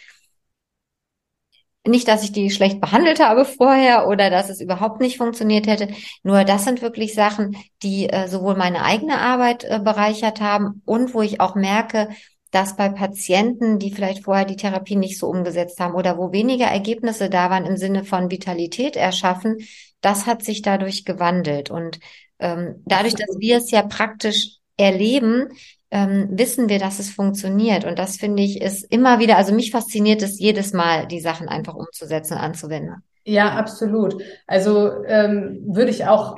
nicht, 1.88 2.08
dass 2.08 2.24
ich 2.24 2.32
die 2.32 2.50
schlecht 2.50 2.82
behandelt 2.82 3.20
habe 3.20 3.46
vorher 3.46 4.08
oder 4.08 4.30
dass 4.30 4.50
es 4.50 4.62
überhaupt 4.62 5.00
nicht 5.02 5.18
funktioniert 5.18 5.68
hätte. 5.68 5.90
Nur 6.24 6.44
das 6.44 6.66
sind 6.66 6.82
wirklich 6.82 7.14
Sachen, 7.14 7.58
die 7.84 8.10
äh, 8.10 8.28
sowohl 8.28 8.56
meine 8.56 8.84
eigene 8.84 9.20
Arbeit 9.20 9.64
äh, 9.64 9.80
bereichert 9.80 10.42
haben 10.42 10.82
und 10.86 11.14
wo 11.14 11.22
ich 11.22 11.40
auch 11.40 11.56
merke, 11.56 12.10
dass 12.52 12.76
bei 12.76 12.90
Patienten, 12.90 13.80
die 13.80 13.92
vielleicht 13.92 14.24
vorher 14.24 14.46
die 14.46 14.56
Therapie 14.56 14.96
nicht 14.96 15.20
so 15.20 15.28
umgesetzt 15.28 15.80
haben 15.80 15.96
oder 15.96 16.18
wo 16.18 16.32
weniger 16.32 16.66
Ergebnisse 16.66 17.30
da 17.30 17.50
waren 17.50 17.66
im 17.66 17.78
Sinne 17.78 18.04
von 18.04 18.32
Vitalität 18.32 18.96
erschaffen, 18.96 19.58
das 20.02 20.26
hat 20.26 20.44
sich 20.44 20.62
dadurch 20.62 21.06
gewandelt. 21.06 21.70
Und 21.70 22.00
ähm, 22.40 22.84
dadurch, 22.86 23.16
dass 23.16 23.38
wir 23.40 23.58
es 23.58 23.72
ja 23.72 23.82
praktisch 23.82 24.58
erleben, 24.78 25.50
ähm, 25.92 26.30
wissen 26.32 26.70
wir, 26.70 26.80
dass 26.80 27.00
es 27.00 27.10
funktioniert. 27.10 27.86
Und 27.86 27.98
das 27.98 28.18
finde 28.18 28.44
ich 28.44 28.62
ist 28.62 28.84
immer 28.92 29.20
wieder, 29.20 29.38
also 29.38 29.54
mich 29.54 29.72
fasziniert 29.72 30.22
es 30.22 30.40
jedes 30.40 30.74
Mal, 30.74 31.08
die 31.08 31.20
Sachen 31.20 31.48
einfach 31.48 31.76
umzusetzen, 31.76 32.36
anzuwenden. 32.36 33.04
Ja, 33.24 33.52
absolut. 33.56 34.22
Also 34.48 35.04
ähm, 35.06 35.62
würde 35.66 35.92
ich 35.92 36.06
auch 36.06 36.38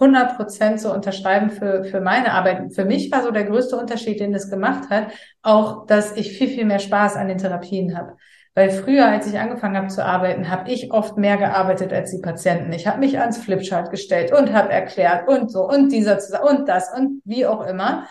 100 0.00 0.36
Prozent 0.36 0.80
so 0.80 0.92
unterschreiben 0.92 1.50
für, 1.50 1.84
für 1.84 2.00
meine 2.00 2.32
Arbeit. 2.32 2.74
Für 2.74 2.86
mich 2.86 3.12
war 3.12 3.22
so 3.22 3.30
der 3.30 3.44
größte 3.44 3.76
Unterschied, 3.76 4.18
den 4.20 4.34
es 4.34 4.50
gemacht 4.50 4.88
hat, 4.88 5.08
auch, 5.42 5.86
dass 5.86 6.16
ich 6.16 6.36
viel, 6.36 6.48
viel 6.48 6.64
mehr 6.64 6.78
Spaß 6.78 7.16
an 7.16 7.28
den 7.28 7.38
Therapien 7.38 7.96
habe. 7.96 8.16
Weil 8.54 8.70
früher, 8.70 9.06
als 9.06 9.26
ich 9.26 9.38
angefangen 9.38 9.76
habe 9.76 9.88
zu 9.88 10.04
arbeiten, 10.04 10.50
habe 10.50 10.70
ich 10.70 10.92
oft 10.92 11.16
mehr 11.16 11.36
gearbeitet 11.36 11.92
als 11.92 12.10
die 12.10 12.20
Patienten. 12.20 12.72
Ich 12.72 12.86
habe 12.86 12.98
mich 12.98 13.18
ans 13.18 13.38
Flipchart 13.38 13.90
gestellt 13.90 14.32
und 14.32 14.52
habe 14.52 14.72
erklärt 14.72 15.28
und 15.28 15.52
so 15.52 15.68
und 15.68 15.92
dieser 15.92 16.18
und 16.42 16.68
das 16.68 16.92
und 16.92 17.22
wie 17.24 17.46
auch 17.46 17.64
immer. 17.66 18.06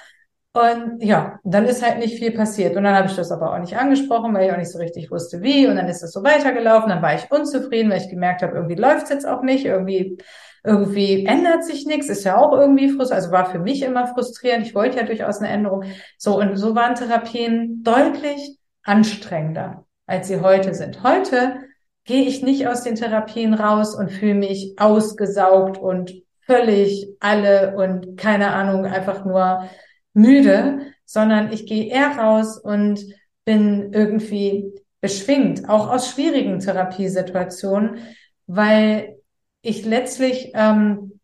Und 0.54 1.04
ja, 1.04 1.40
dann 1.44 1.66
ist 1.66 1.86
halt 1.86 2.00
nicht 2.00 2.18
viel 2.18 2.32
passiert. 2.32 2.76
Und 2.76 2.84
dann 2.84 2.96
habe 2.96 3.08
ich 3.08 3.16
das 3.16 3.32
aber 3.32 3.54
auch 3.54 3.60
nicht 3.60 3.78
angesprochen, 3.78 4.34
weil 4.34 4.48
ich 4.48 4.52
auch 4.52 4.58
nicht 4.58 4.72
so 4.72 4.80
richtig 4.80 5.12
wusste, 5.12 5.42
wie. 5.44 5.68
Und 5.68 5.76
dann 5.76 5.88
ist 5.88 6.02
es 6.02 6.12
so 6.12 6.24
weitergelaufen. 6.24 6.90
Dann 6.90 7.04
war 7.04 7.14
ich 7.14 7.30
unzufrieden, 7.30 7.92
weil 7.92 8.02
ich 8.02 8.10
gemerkt 8.10 8.42
habe, 8.42 8.56
irgendwie 8.56 8.76
läuft 8.76 9.04
es 9.04 9.10
jetzt 9.10 9.28
auch 9.28 9.44
nicht. 9.44 9.66
Irgendwie, 9.66 10.18
irgendwie 10.64 11.26
ändert 11.26 11.64
sich 11.66 11.86
nichts. 11.86 12.10
Ist 12.10 12.24
ja 12.24 12.38
auch 12.38 12.52
irgendwie 12.54 12.90
frustrierend. 12.90 13.14
Also 13.14 13.32
war 13.32 13.52
für 13.52 13.60
mich 13.60 13.84
immer 13.84 14.08
frustrierend. 14.08 14.66
Ich 14.66 14.74
wollte 14.74 14.98
ja 14.98 15.04
durchaus 15.04 15.38
eine 15.38 15.50
Änderung. 15.50 15.84
So, 16.18 16.40
und 16.40 16.58
so 16.58 16.74
waren 16.74 16.96
Therapien 16.96 17.84
deutlich 17.84 18.58
anstrengender, 18.84 19.86
als 20.08 20.30
sie 20.30 20.42
heute 20.42 20.74
sind. 20.74 21.04
Heute 21.04 21.58
gehe 22.06 22.24
ich 22.24 22.42
nicht 22.42 22.68
aus 22.68 22.82
den 22.82 22.96
Therapien 22.96 23.54
raus 23.54 23.94
und 23.96 24.10
fühle 24.10 24.34
mich 24.34 24.74
ausgesaugt 24.80 25.78
und 25.78 26.12
völlig 26.48 27.08
alle 27.20 27.76
und 27.78 28.18
keine 28.18 28.52
Ahnung, 28.52 28.86
einfach 28.86 29.26
nur 29.26 29.70
müde, 30.20 30.94
sondern 31.06 31.52
ich 31.52 31.66
gehe 31.66 31.92
eher 31.92 32.18
raus 32.18 32.58
und 32.58 33.04
bin 33.46 33.94
irgendwie 33.94 34.72
beschwingt, 35.02 35.68
auch 35.70 35.90
aus 35.90 36.12
schwierigen 36.12 36.60
Therapiesituationen, 36.60 38.00
weil 38.48 39.18
ich 39.62 39.86
letztlich 39.86 40.52
ähm, 40.54 41.19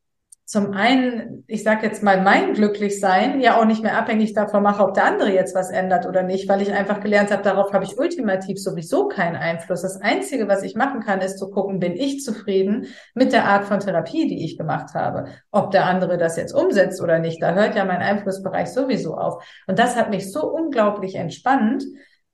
zum 0.46 0.74
einen, 0.74 1.44
ich 1.48 1.64
sage 1.64 1.88
jetzt 1.88 2.04
mal, 2.04 2.22
mein 2.22 2.54
Glücklichsein 2.54 3.42
ja 3.42 3.60
auch 3.60 3.66
nicht 3.66 3.82
mehr 3.82 3.98
abhängig 3.98 4.34
davon 4.34 4.62
mache, 4.62 4.84
ob 4.84 4.94
der 4.94 5.06
andere 5.06 5.34
jetzt 5.34 5.56
was 5.56 5.72
ändert 5.72 6.06
oder 6.06 6.22
nicht, 6.22 6.48
weil 6.48 6.62
ich 6.62 6.72
einfach 6.72 7.00
gelernt 7.00 7.32
habe, 7.32 7.42
darauf 7.42 7.74
habe 7.74 7.84
ich 7.84 7.98
ultimativ 7.98 8.62
sowieso 8.62 9.08
keinen 9.08 9.36
Einfluss. 9.36 9.82
Das 9.82 10.00
Einzige, 10.00 10.48
was 10.48 10.62
ich 10.62 10.76
machen 10.76 11.00
kann, 11.00 11.22
ist 11.22 11.40
zu 11.40 11.50
gucken, 11.50 11.80
bin 11.80 11.96
ich 11.96 12.24
zufrieden 12.24 12.86
mit 13.16 13.34
der 13.34 13.46
Art 13.46 13.66
von 13.66 13.80
Therapie, 13.80 14.28
die 14.28 14.46
ich 14.46 14.56
gemacht 14.56 14.94
habe. 14.94 15.26
Ob 15.50 15.72
der 15.72 15.88
andere 15.88 16.20
das 16.20 16.38
jetzt 16.38 16.54
umsetzt 16.54 17.02
oder 17.02 17.18
nicht, 17.18 17.42
da 17.42 17.56
hört 17.56 17.76
ja 17.76 17.84
mein 17.84 18.02
Einflussbereich 18.04 18.68
sowieso 18.68 19.16
auf. 19.16 19.44
Und 19.66 19.80
das 19.80 19.96
hat 19.96 20.12
mich 20.12 20.32
so 20.32 20.48
unglaublich 20.48 21.16
entspannt, 21.16 21.84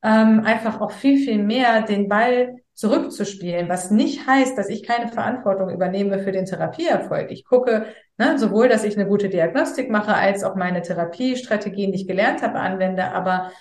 ähm, 0.04 0.42
einfach 0.44 0.82
auch 0.82 0.92
viel, 0.92 1.18
viel 1.18 1.42
mehr 1.42 1.84
den 1.84 2.10
Ball 2.10 2.56
zurückzuspielen, 2.74 3.70
was 3.70 3.92
nicht 3.92 4.26
heißt, 4.28 4.58
dass 4.58 4.70
ich 4.70 4.84
keine 4.84 5.10
Verantwortung 5.10 5.70
übernehme 5.70 6.20
für 6.20 6.32
den 6.32 6.46
Therapieerfolg. 6.46 7.32
Ich 7.32 7.46
gucke 7.46 7.86
ne, 8.18 8.40
sowohl, 8.40 8.70
dass 8.70 8.84
ich 8.84 8.98
eine 8.98 9.08
gute 9.08 9.30
Diagnostik 9.30 9.90
mache, 9.90 10.14
als 10.14 10.44
auch 10.44 10.56
meine 10.56 10.82
Therapiestrategien, 10.82 11.92
die 11.92 12.02
ich 12.02 12.08
gelernt 12.08 12.42
habe, 12.42 12.60
anwende. 12.60 13.12
Aber 13.12 13.52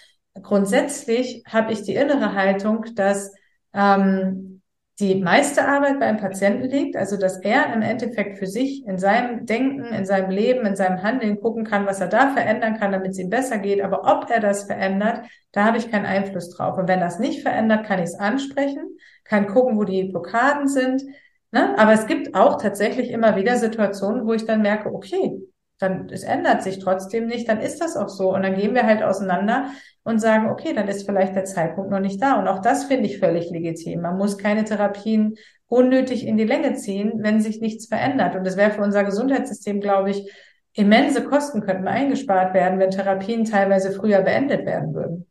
grundsätzlich 0.40 1.42
habe 1.46 1.73
ich 1.73 1.83
die 1.83 1.94
innere 1.94 2.35
Haltung, 2.35 2.87
dass 2.94 3.35
ähm, 3.75 4.60
die 5.01 5.15
meiste 5.17 5.67
Arbeit 5.67 5.99
beim 5.99 6.19
Patienten 6.19 6.69
liegt, 6.69 6.95
also 6.95 7.17
dass 7.17 7.39
er 7.39 7.73
im 7.73 7.81
Endeffekt 7.81 8.39
für 8.39 8.47
sich 8.47 8.87
in 8.87 8.99
seinem 8.99 9.47
Denken, 9.47 9.87
in 9.87 10.05
seinem 10.05 10.31
Leben, 10.31 10.67
in 10.67 10.77
seinem 10.77 11.03
Handeln 11.03 11.41
gucken 11.41 11.65
kann, 11.65 11.87
was 11.87 12.01
er 12.01 12.09
da 12.09 12.33
verändern 12.35 12.79
kann, 12.79 12.93
damit 12.93 13.13
es 13.13 13.19
ihm 13.19 13.31
besser 13.31 13.59
geht. 13.59 13.81
Aber 13.81 14.03
ob 14.05 14.31
er 14.31 14.41
das 14.41 14.65
verändert, 14.65 15.23
da 15.53 15.65
habe 15.65 15.79
ich 15.79 15.91
keinen 15.91 16.05
Einfluss 16.05 16.51
drauf. 16.51 16.77
Und 16.77 16.87
wenn 16.87 17.01
das 17.01 17.19
nicht 17.19 17.43
verändert, 17.43 17.87
kann 17.87 17.99
ich 17.99 18.07
es 18.07 18.15
ansprechen, 18.15 18.97
kann 19.25 19.47
gucken, 19.47 19.79
wo 19.79 19.85
die 19.85 20.05
Blockaden 20.05 20.69
sind. 20.69 21.03
Ne? 21.51 21.79
Aber 21.79 21.93
es 21.93 22.07
gibt 22.07 22.35
auch 22.35 22.61
tatsächlich 22.61 23.11
immer 23.11 23.37
wieder 23.37 23.57
Situationen, 23.57 24.27
wo 24.27 24.35
ich 24.35 24.45
dann 24.45 24.61
merke, 24.61 24.93
okay, 24.93 25.41
dann 25.79 26.09
es 26.11 26.25
ändert 26.25 26.63
sich 26.63 26.79
trotzdem 26.79 27.27
nicht, 27.27 27.49
dann 27.49 27.61
ist 27.61 27.81
das 27.81 27.97
auch 27.97 28.11
so. 28.11 28.35
Und 28.35 28.43
dann 28.43 28.55
gehen 28.55 28.75
wir 28.75 28.85
halt 28.85 29.03
auseinander 29.03 29.71
und 30.03 30.19
sagen, 30.19 30.49
okay, 30.51 30.73
dann 30.73 30.89
ist 30.89 31.05
vielleicht 31.05 31.37
der 31.37 31.45
Zeitpunkt 31.45 31.91
noch 31.91 32.01
nicht 32.01 32.23
da. 32.23 32.39
Und 32.39 32.49
auch 32.49 32.61
das 32.61 32.85
finde 32.85 33.07
ich 33.07 33.19
völlig 33.19 33.51
legitim. 33.51 34.01
Man 34.01 34.17
muss 34.17 34.39
keine 34.39 34.65
Therapien 34.65 35.37
unnötig 35.67 36.27
in 36.27 36.37
die 36.37 36.45
Länge 36.45 36.75
ziehen, 36.75 37.13
wenn 37.17 37.41
sich 37.41 37.61
nichts 37.61 37.87
verändert. 37.87 38.35
Und 38.35 38.45
das 38.45 38.57
wäre 38.57 38.73
für 38.73 38.83
unser 38.83 39.05
Gesundheitssystem, 39.05 39.81
glaube 39.81 40.11
ich, 40.11 40.31
immense 40.73 41.25
Kosten 41.25 41.61
könnten 41.61 41.89
eingespart 41.89 42.55
werden, 42.55 42.79
wenn 42.79 42.91
Therapien 42.91 43.45
teilweise 43.45 43.93
früher 43.93 44.23
beendet 44.23 44.67
werden 44.67 44.95
würden. 44.95 45.27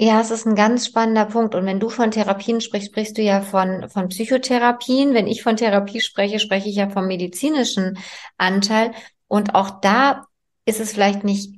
Ja, 0.00 0.20
es 0.20 0.30
ist 0.30 0.46
ein 0.46 0.54
ganz 0.54 0.86
spannender 0.86 1.24
Punkt. 1.24 1.56
Und 1.56 1.66
wenn 1.66 1.80
du 1.80 1.88
von 1.88 2.12
Therapien 2.12 2.60
sprichst, 2.60 2.90
sprichst 2.90 3.18
du 3.18 3.22
ja 3.22 3.40
von, 3.40 3.88
von 3.88 4.08
Psychotherapien. 4.08 5.12
Wenn 5.12 5.26
ich 5.26 5.42
von 5.42 5.56
Therapie 5.56 6.00
spreche, 6.00 6.38
spreche 6.38 6.68
ich 6.68 6.76
ja 6.76 6.88
vom 6.88 7.08
medizinischen 7.08 7.98
Anteil. 8.36 8.92
Und 9.26 9.56
auch 9.56 9.80
da 9.80 10.26
ist 10.64 10.80
es 10.80 10.92
vielleicht 10.92 11.24
nicht 11.24 11.57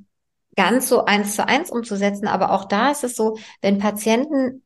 ganz 0.57 0.89
so 0.89 1.05
eins 1.05 1.37
zu 1.37 1.47
eins 1.47 1.71
umzusetzen, 1.71 2.27
aber 2.27 2.53
auch 2.53 2.65
da 2.65 2.91
ist 2.91 3.05
es 3.05 3.17
so, 3.17 3.39
wenn 3.63 3.79
Patienten 3.79 4.63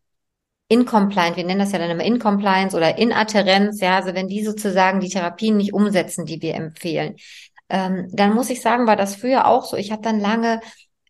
incompliant, 0.68 1.36
wir 1.36 1.44
nennen 1.44 1.60
das 1.60 1.72
ja 1.72 1.78
dann 1.78 1.90
immer 1.90 2.04
Incompliance 2.04 2.76
oder 2.76 2.98
Inadherenz, 2.98 3.80
ja, 3.80 3.96
also 3.96 4.14
wenn 4.14 4.28
die 4.28 4.44
sozusagen 4.44 5.00
die 5.00 5.10
Therapien 5.10 5.56
nicht 5.56 5.74
umsetzen, 5.74 6.24
die 6.24 6.40
wir 6.40 6.54
empfehlen, 6.54 7.16
ähm, 7.68 8.08
dann 8.12 8.34
muss 8.34 8.50
ich 8.50 8.60
sagen, 8.60 8.86
war 8.86 8.96
das 8.96 9.16
früher 9.16 9.46
auch 9.46 9.64
so. 9.64 9.76
Ich 9.76 9.92
habe 9.92 10.02
dann 10.02 10.20
lange 10.20 10.60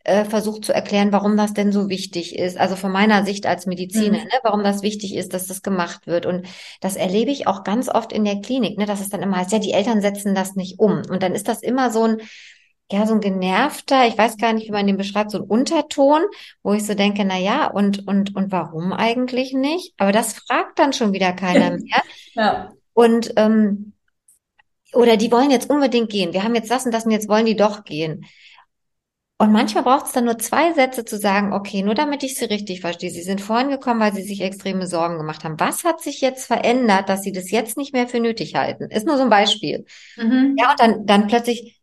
äh, 0.05 0.25
versucht 0.25 0.65
zu 0.65 0.73
erklären, 0.73 1.13
warum 1.13 1.37
das 1.37 1.55
denn 1.55 1.73
so 1.73 1.89
wichtig 1.89 2.39
ist. 2.39 2.59
Also 2.59 2.77
von 2.77 2.93
meiner 2.93 3.25
Sicht 3.25 3.47
als 3.47 3.67
Mediziner, 3.67 4.19
mhm. 4.19 4.25
ne, 4.25 4.39
warum 4.43 4.63
das 4.63 4.83
wichtig 4.83 5.15
ist, 5.17 5.33
dass 5.35 5.47
das 5.47 5.63
gemacht 5.63 6.07
wird. 6.07 6.27
Und 6.27 6.47
das 6.81 6.97
erlebe 6.97 7.31
ich 7.31 7.47
auch 7.47 7.65
ganz 7.65 7.89
oft 7.89 8.13
in 8.13 8.25
der 8.25 8.41
Klinik, 8.41 8.79
ne, 8.79 8.87
dass 8.87 9.01
es 9.01 9.09
dann 9.09 9.23
immer 9.23 9.39
heißt, 9.39 9.53
ja, 9.53 9.59
die 9.59 9.73
Eltern 9.73 10.01
setzen 10.03 10.35
das 10.35 10.55
nicht 10.55 10.79
um. 10.79 11.03
Und 11.09 11.23
dann 11.23 11.35
ist 11.35 11.49
das 11.49 11.63
immer 11.63 11.91
so 11.91 12.03
ein, 12.05 12.19
ja, 12.91 13.07
so 13.07 13.15
ein 13.15 13.21
genervter, 13.21 14.07
ich 14.07 14.17
weiß 14.17 14.37
gar 14.37 14.53
nicht, 14.53 14.69
wie 14.69 14.73
man 14.73 14.87
den 14.87 14.97
beschreibt, 14.97 15.31
so 15.31 15.39
ein 15.39 15.45
Unterton, 15.45 16.23
wo 16.63 16.75
ich 16.75 16.87
so 16.87 16.95
denke, 16.95 17.25
na 17.25 17.39
ja, 17.39 17.67
und, 17.71 18.07
und, 18.07 18.37
und 18.37 18.53
warum 18.53 18.93
eigentlich 18.93 19.53
nicht? 19.55 19.95
Aber 19.97 20.13
das 20.13 20.35
fragt 20.35 20.79
dann 20.79 20.93
schon 20.93 21.13
wieder 21.13 21.33
keiner 21.33 21.71
mehr. 21.79 22.03
ja. 22.35 22.73
Und, 22.93 23.33
ähm, 23.37 23.93
oder 24.93 25.17
die 25.17 25.33
wollen 25.33 25.51
jetzt 25.51 25.69
unbedingt 25.71 26.11
gehen. 26.11 26.33
Wir 26.33 26.45
haben 26.45 26.55
jetzt 26.55 26.71
das 26.71 26.85
und 26.85 26.93
das 26.93 27.05
und 27.05 27.11
jetzt 27.11 27.29
wollen 27.29 27.47
die 27.47 27.57
doch 27.57 27.85
gehen. 27.85 28.27
Und 29.37 29.51
manchmal 29.51 29.83
braucht 29.83 30.07
es 30.07 30.13
dann 30.13 30.27
nur 30.27 30.39
zwei 30.39 30.73
Sätze 30.73 31.05
zu 31.05 31.19
sagen, 31.19 31.53
okay, 31.53 31.83
nur 31.83 31.95
damit 31.95 32.23
ich 32.23 32.37
Sie 32.37 32.45
richtig 32.45 32.81
verstehe. 32.81 33.11
Sie 33.11 33.23
sind 33.23 33.41
vorhin 33.41 33.69
gekommen, 33.69 33.99
weil 33.99 34.15
Sie 34.15 34.23
sich 34.23 34.41
extreme 34.41 34.87
Sorgen 34.87 35.19
gemacht 35.19 35.43
haben. 35.43 35.59
Was 35.59 35.83
hat 35.83 36.01
sich 36.01 36.21
jetzt 36.21 36.47
verändert, 36.47 37.09
dass 37.09 37.23
Sie 37.23 37.33
das 37.33 37.51
jetzt 37.51 37.77
nicht 37.77 37.93
mehr 37.93 38.07
für 38.07 38.21
nötig 38.21 38.55
halten? 38.55 38.85
Ist 38.91 39.07
nur 39.07 39.17
so 39.17 39.25
ein 39.25 39.31
Beispiel. 39.31 39.87
Mhm. 40.17 40.55
Ja, 40.57 40.71
und 40.71 40.81
dann, 40.81 41.07
dann 41.07 41.27
plötzlich, 41.27 41.81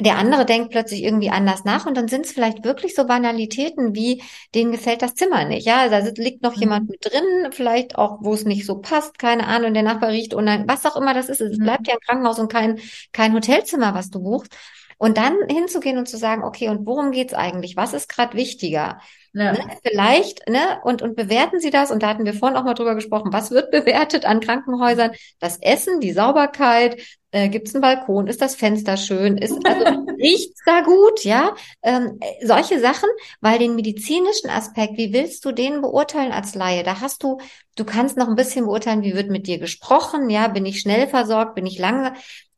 der 0.00 0.18
andere 0.18 0.44
denkt 0.46 0.70
plötzlich 0.70 1.02
irgendwie 1.02 1.30
anders 1.30 1.64
nach 1.64 1.86
und 1.86 1.96
dann 1.96 2.08
sind 2.08 2.26
es 2.26 2.32
vielleicht 2.32 2.64
wirklich 2.64 2.94
so 2.94 3.06
Banalitäten 3.06 3.94
wie, 3.94 4.22
denen 4.54 4.72
gefällt 4.72 5.02
das 5.02 5.14
Zimmer 5.14 5.44
nicht. 5.44 5.66
Ja, 5.66 5.88
da 5.88 5.98
liegt 6.16 6.42
noch 6.42 6.56
mhm. 6.56 6.62
jemand 6.62 6.90
mit 6.90 7.04
drin, 7.04 7.50
vielleicht 7.52 7.96
auch, 7.96 8.18
wo 8.20 8.34
es 8.34 8.44
nicht 8.44 8.66
so 8.66 8.78
passt, 8.78 9.18
keine 9.18 9.46
Ahnung, 9.46 9.74
der 9.74 9.82
Nachbar 9.82 10.10
riecht 10.10 10.34
und 10.34 10.46
dann, 10.46 10.68
was 10.68 10.86
auch 10.86 10.96
immer 10.96 11.14
das 11.14 11.28
ist. 11.28 11.40
Es 11.40 11.58
mhm. 11.58 11.64
bleibt 11.64 11.88
ja 11.88 11.94
ein 11.94 12.00
Krankenhaus 12.00 12.38
und 12.38 12.52
kein, 12.52 12.80
kein 13.12 13.32
Hotelzimmer, 13.34 13.94
was 13.94 14.10
du 14.10 14.22
buchst. 14.22 14.54
Und 14.98 15.16
dann 15.16 15.34
hinzugehen 15.48 15.96
und 15.96 16.08
zu 16.08 16.18
sagen, 16.18 16.44
okay, 16.44 16.68
und 16.68 16.86
worum 16.86 17.10
geht's 17.10 17.32
eigentlich? 17.32 17.74
Was 17.76 17.94
ist 17.94 18.08
gerade 18.08 18.36
wichtiger? 18.36 19.00
Ja. 19.32 19.52
Ne, 19.52 19.58
vielleicht, 19.84 20.48
ne, 20.48 20.80
und, 20.82 21.02
und 21.02 21.14
bewerten 21.14 21.60
Sie 21.60 21.70
das, 21.70 21.92
und 21.92 22.02
da 22.02 22.08
hatten 22.08 22.24
wir 22.24 22.34
vorhin 22.34 22.56
auch 22.56 22.64
mal 22.64 22.74
drüber 22.74 22.96
gesprochen, 22.96 23.32
was 23.32 23.52
wird 23.52 23.70
bewertet 23.70 24.24
an 24.24 24.40
Krankenhäusern? 24.40 25.12
Das 25.38 25.58
Essen, 25.58 26.00
die 26.00 26.12
Sauberkeit, 26.12 27.00
äh, 27.30 27.48
gibt 27.48 27.68
es 27.68 27.74
einen 27.74 27.82
Balkon, 27.82 28.26
ist 28.26 28.42
das 28.42 28.56
Fenster 28.56 28.96
schön, 28.96 29.38
ist 29.38 29.54
also 29.64 29.84
riecht's 30.18 30.60
da 30.66 30.80
gut, 30.80 31.22
ja? 31.22 31.54
Ähm, 31.82 32.18
solche 32.42 32.80
Sachen, 32.80 33.08
weil 33.40 33.60
den 33.60 33.76
medizinischen 33.76 34.50
Aspekt, 34.50 34.98
wie 34.98 35.12
willst 35.12 35.44
du 35.44 35.52
den 35.52 35.80
beurteilen 35.80 36.32
als 36.32 36.56
Laie? 36.56 36.82
Da 36.82 37.00
hast 37.00 37.22
du, 37.22 37.38
du 37.76 37.84
kannst 37.84 38.16
noch 38.16 38.26
ein 38.28 38.34
bisschen 38.34 38.64
beurteilen, 38.64 39.02
wie 39.02 39.14
wird 39.14 39.30
mit 39.30 39.46
dir 39.46 39.58
gesprochen, 39.58 40.28
ja, 40.28 40.48
bin 40.48 40.66
ich 40.66 40.80
schnell 40.80 41.06
versorgt, 41.06 41.54
bin 41.54 41.66
ich 41.66 41.78
langsam, 41.78 42.14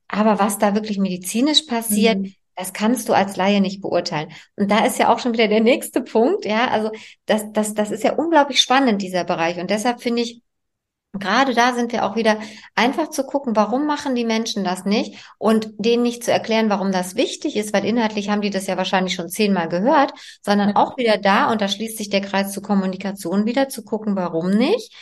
aber 0.08 0.38
was 0.38 0.58
da 0.58 0.74
wirklich 0.74 0.98
medizinisch 0.98 1.62
passiert, 1.62 2.18
mhm. 2.18 2.34
Das 2.62 2.72
kannst 2.72 3.08
du 3.08 3.12
als 3.12 3.36
Laie 3.36 3.60
nicht 3.60 3.82
beurteilen. 3.82 4.30
Und 4.56 4.70
da 4.70 4.84
ist 4.84 4.98
ja 4.98 5.12
auch 5.12 5.18
schon 5.18 5.32
wieder 5.32 5.48
der 5.48 5.60
nächste 5.60 6.00
Punkt, 6.00 6.44
ja. 6.44 6.68
Also 6.68 6.92
das, 7.26 7.52
das, 7.52 7.74
das 7.74 7.90
ist 7.90 8.04
ja 8.04 8.14
unglaublich 8.14 8.60
spannend, 8.60 9.02
dieser 9.02 9.24
Bereich. 9.24 9.58
Und 9.58 9.70
deshalb 9.70 10.00
finde 10.00 10.22
ich, 10.22 10.42
Gerade 11.14 11.52
da 11.52 11.74
sind 11.74 11.92
wir 11.92 12.06
auch 12.06 12.16
wieder 12.16 12.38
einfach 12.74 13.10
zu 13.10 13.24
gucken, 13.24 13.54
warum 13.54 13.86
machen 13.86 14.14
die 14.14 14.24
Menschen 14.24 14.64
das 14.64 14.86
nicht 14.86 15.22
und 15.36 15.68
denen 15.76 16.02
nicht 16.02 16.24
zu 16.24 16.32
erklären, 16.32 16.70
warum 16.70 16.90
das 16.90 17.16
wichtig 17.16 17.56
ist, 17.56 17.74
weil 17.74 17.84
inhaltlich 17.84 18.30
haben 18.30 18.40
die 18.40 18.48
das 18.48 18.66
ja 18.66 18.78
wahrscheinlich 18.78 19.14
schon 19.14 19.28
zehnmal 19.28 19.68
gehört, 19.68 20.14
sondern 20.40 20.74
auch 20.74 20.96
wieder 20.96 21.18
da, 21.18 21.52
und 21.52 21.60
da 21.60 21.68
schließt 21.68 21.98
sich 21.98 22.08
der 22.08 22.22
Kreis 22.22 22.52
zur 22.52 22.62
Kommunikation 22.62 23.44
wieder, 23.44 23.68
zu 23.68 23.84
gucken, 23.84 24.16
warum 24.16 24.52
nicht 24.52 24.94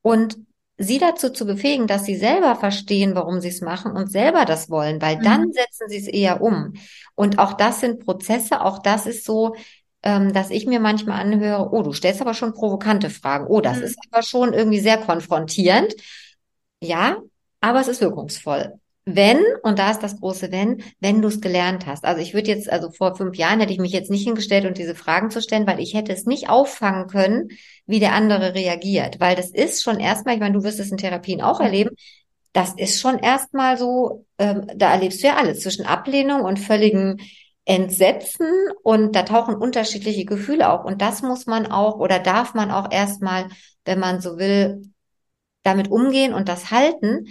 und 0.00 0.38
sie 0.82 0.98
dazu 0.98 1.30
zu 1.30 1.46
befähigen, 1.46 1.86
dass 1.86 2.04
sie 2.04 2.16
selber 2.16 2.56
verstehen, 2.56 3.14
warum 3.14 3.40
sie 3.40 3.48
es 3.48 3.60
machen 3.60 3.92
und 3.92 4.10
selber 4.10 4.44
das 4.44 4.70
wollen, 4.70 5.00
weil 5.00 5.16
mhm. 5.16 5.22
dann 5.22 5.52
setzen 5.52 5.88
sie 5.88 5.98
es 5.98 6.08
eher 6.08 6.40
um. 6.40 6.74
Und 7.14 7.38
auch 7.38 7.54
das 7.54 7.80
sind 7.80 8.04
Prozesse, 8.04 8.60
auch 8.60 8.78
das 8.78 9.06
ist 9.06 9.24
so, 9.24 9.54
ähm, 10.02 10.32
dass 10.32 10.50
ich 10.50 10.66
mir 10.66 10.80
manchmal 10.80 11.20
anhöre, 11.20 11.72
oh, 11.72 11.82
du 11.82 11.92
stellst 11.92 12.20
aber 12.20 12.34
schon 12.34 12.54
provokante 12.54 13.10
Fragen, 13.10 13.46
oh, 13.46 13.60
das 13.60 13.78
mhm. 13.78 13.84
ist 13.84 13.98
aber 14.10 14.22
schon 14.22 14.52
irgendwie 14.52 14.80
sehr 14.80 14.98
konfrontierend. 14.98 15.94
Ja, 16.80 17.18
aber 17.60 17.80
es 17.80 17.88
ist 17.88 18.00
wirkungsvoll. 18.00 18.80
Wenn, 19.04 19.40
und 19.64 19.80
da 19.80 19.90
ist 19.90 20.00
das 20.00 20.20
große 20.20 20.52
Wenn, 20.52 20.82
wenn 21.00 21.22
du 21.22 21.28
es 21.28 21.40
gelernt 21.40 21.86
hast. 21.86 22.04
Also 22.04 22.22
ich 22.22 22.34
würde 22.34 22.48
jetzt, 22.48 22.70
also 22.70 22.90
vor 22.92 23.16
fünf 23.16 23.36
Jahren 23.36 23.58
hätte 23.58 23.72
ich 23.72 23.80
mich 23.80 23.92
jetzt 23.92 24.10
nicht 24.10 24.24
hingestellt 24.24 24.64
und 24.64 24.78
diese 24.78 24.94
Fragen 24.94 25.30
zu 25.30 25.42
stellen, 25.42 25.66
weil 25.66 25.80
ich 25.80 25.94
hätte 25.94 26.12
es 26.12 26.24
nicht 26.24 26.48
auffangen 26.48 27.08
können, 27.08 27.48
wie 27.86 27.98
der 27.98 28.12
andere 28.12 28.54
reagiert. 28.54 29.18
Weil 29.18 29.34
das 29.34 29.50
ist 29.50 29.82
schon 29.82 29.98
erstmal, 29.98 30.34
ich 30.34 30.40
meine, 30.40 30.54
du 30.54 30.62
wirst 30.62 30.78
es 30.78 30.92
in 30.92 30.98
Therapien 30.98 31.42
auch 31.42 31.60
erleben, 31.60 31.90
das 32.52 32.74
ist 32.76 33.00
schon 33.00 33.18
erstmal 33.18 33.76
so, 33.78 34.26
ähm, 34.38 34.66
da 34.76 34.92
erlebst 34.92 35.22
du 35.22 35.26
ja 35.26 35.36
alles 35.36 35.60
zwischen 35.60 35.86
Ablehnung 35.86 36.42
und 36.42 36.58
völligen 36.58 37.20
Entsetzen 37.64 38.46
und 38.82 39.16
da 39.16 39.22
tauchen 39.22 39.54
unterschiedliche 39.54 40.24
Gefühle 40.24 40.70
auf. 40.70 40.84
Und 40.84 41.00
das 41.00 41.22
muss 41.22 41.46
man 41.46 41.66
auch 41.66 41.98
oder 41.98 42.18
darf 42.18 42.54
man 42.54 42.70
auch 42.70 42.90
erstmal, 42.92 43.48
wenn 43.84 43.98
man 43.98 44.20
so 44.20 44.38
will, 44.38 44.82
damit 45.62 45.90
umgehen 45.90 46.34
und 46.34 46.48
das 46.48 46.70
halten, 46.70 47.28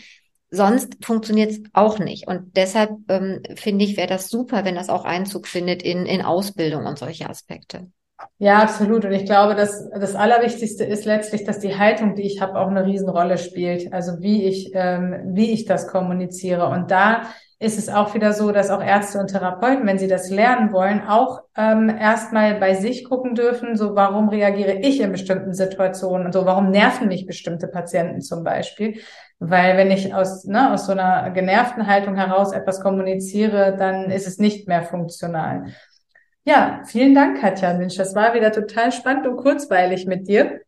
Sonst 0.54 1.04
funktioniert 1.04 1.52
es 1.52 1.62
auch 1.72 1.98
nicht. 1.98 2.28
Und 2.28 2.58
deshalb 2.58 2.92
ähm, 3.08 3.42
finde 3.56 3.86
ich, 3.86 3.96
wäre 3.96 4.08
das 4.08 4.30
super, 4.30 4.66
wenn 4.66 4.76
das 4.76 4.90
auch 4.90 5.06
Einzug 5.06 5.48
findet 5.48 5.82
in, 5.82 6.06
in 6.06 6.22
Ausbildung 6.22 6.86
und 6.86 7.00
solche 7.00 7.30
Aspekte. 7.30 7.88
Ja, 8.38 8.60
absolut. 8.60 9.06
Und 9.06 9.14
ich 9.14 9.26
glaube, 9.26 9.56
dass 9.56 9.90
das 9.90 10.14
Allerwichtigste 10.14 10.84
ist 10.84 11.06
letztlich, 11.06 11.46
dass 11.46 11.60
die 11.60 11.78
Haltung, 11.78 12.16
die 12.16 12.24
ich 12.24 12.42
habe, 12.42 12.60
auch 12.60 12.68
eine 12.68 12.86
Riesenrolle 12.86 13.38
spielt. 13.38 13.94
Also 13.94 14.20
wie 14.20 14.44
ich, 14.46 14.72
ähm, 14.74 15.32
wie 15.34 15.52
ich 15.52 15.66
das 15.66 15.88
kommuniziere. 15.88 16.68
Und 16.68 16.92
da 16.92 17.24
ist 17.58 17.78
es 17.78 17.90
auch 17.90 18.16
wieder 18.16 18.34
so, 18.34 18.52
dass 18.52 18.72
auch 18.72 18.84
Ärzte 18.84 19.20
und 19.20 19.28
Therapeuten, 19.28 19.86
wenn 19.86 20.00
sie 20.00 20.08
das 20.08 20.32
lernen 20.32 20.74
wollen, 20.74 21.02
auch 21.08 21.44
ähm, 21.56 21.90
erstmal 21.90 22.56
bei 22.56 22.74
sich 22.74 23.06
gucken 23.06 23.36
dürfen, 23.36 23.76
so 23.76 23.96
warum 23.96 24.30
reagiere 24.30 24.80
ich 24.80 25.00
in 25.00 25.12
bestimmten 25.12 25.54
Situationen 25.54 26.26
und 26.26 26.34
so 26.34 26.46
warum 26.46 26.72
nerven 26.72 27.08
mich 27.08 27.28
bestimmte 27.28 27.68
Patienten 27.68 28.22
zum 28.22 28.44
Beispiel. 28.44 29.00
Weil 29.44 29.76
wenn 29.76 29.90
ich 29.90 30.14
aus, 30.14 30.46
ne, 30.46 30.72
aus 30.72 30.86
so 30.86 30.92
einer 30.92 31.32
genervten 31.32 31.88
Haltung 31.88 32.16
heraus 32.16 32.54
etwas 32.54 32.80
kommuniziere, 32.80 33.76
dann 33.76 34.12
ist 34.12 34.28
es 34.28 34.38
nicht 34.38 34.68
mehr 34.68 34.84
funktional. 34.84 35.66
Ja, 36.44 36.84
vielen 36.86 37.16
Dank, 37.16 37.42
Katja. 37.42 37.74
Mensch, 37.74 37.96
das 37.96 38.14
war 38.14 38.36
wieder 38.36 38.52
total 38.52 38.92
spannend 38.92 39.26
und 39.26 39.38
kurzweilig 39.38 40.06
mit 40.06 40.28
dir. 40.28 40.62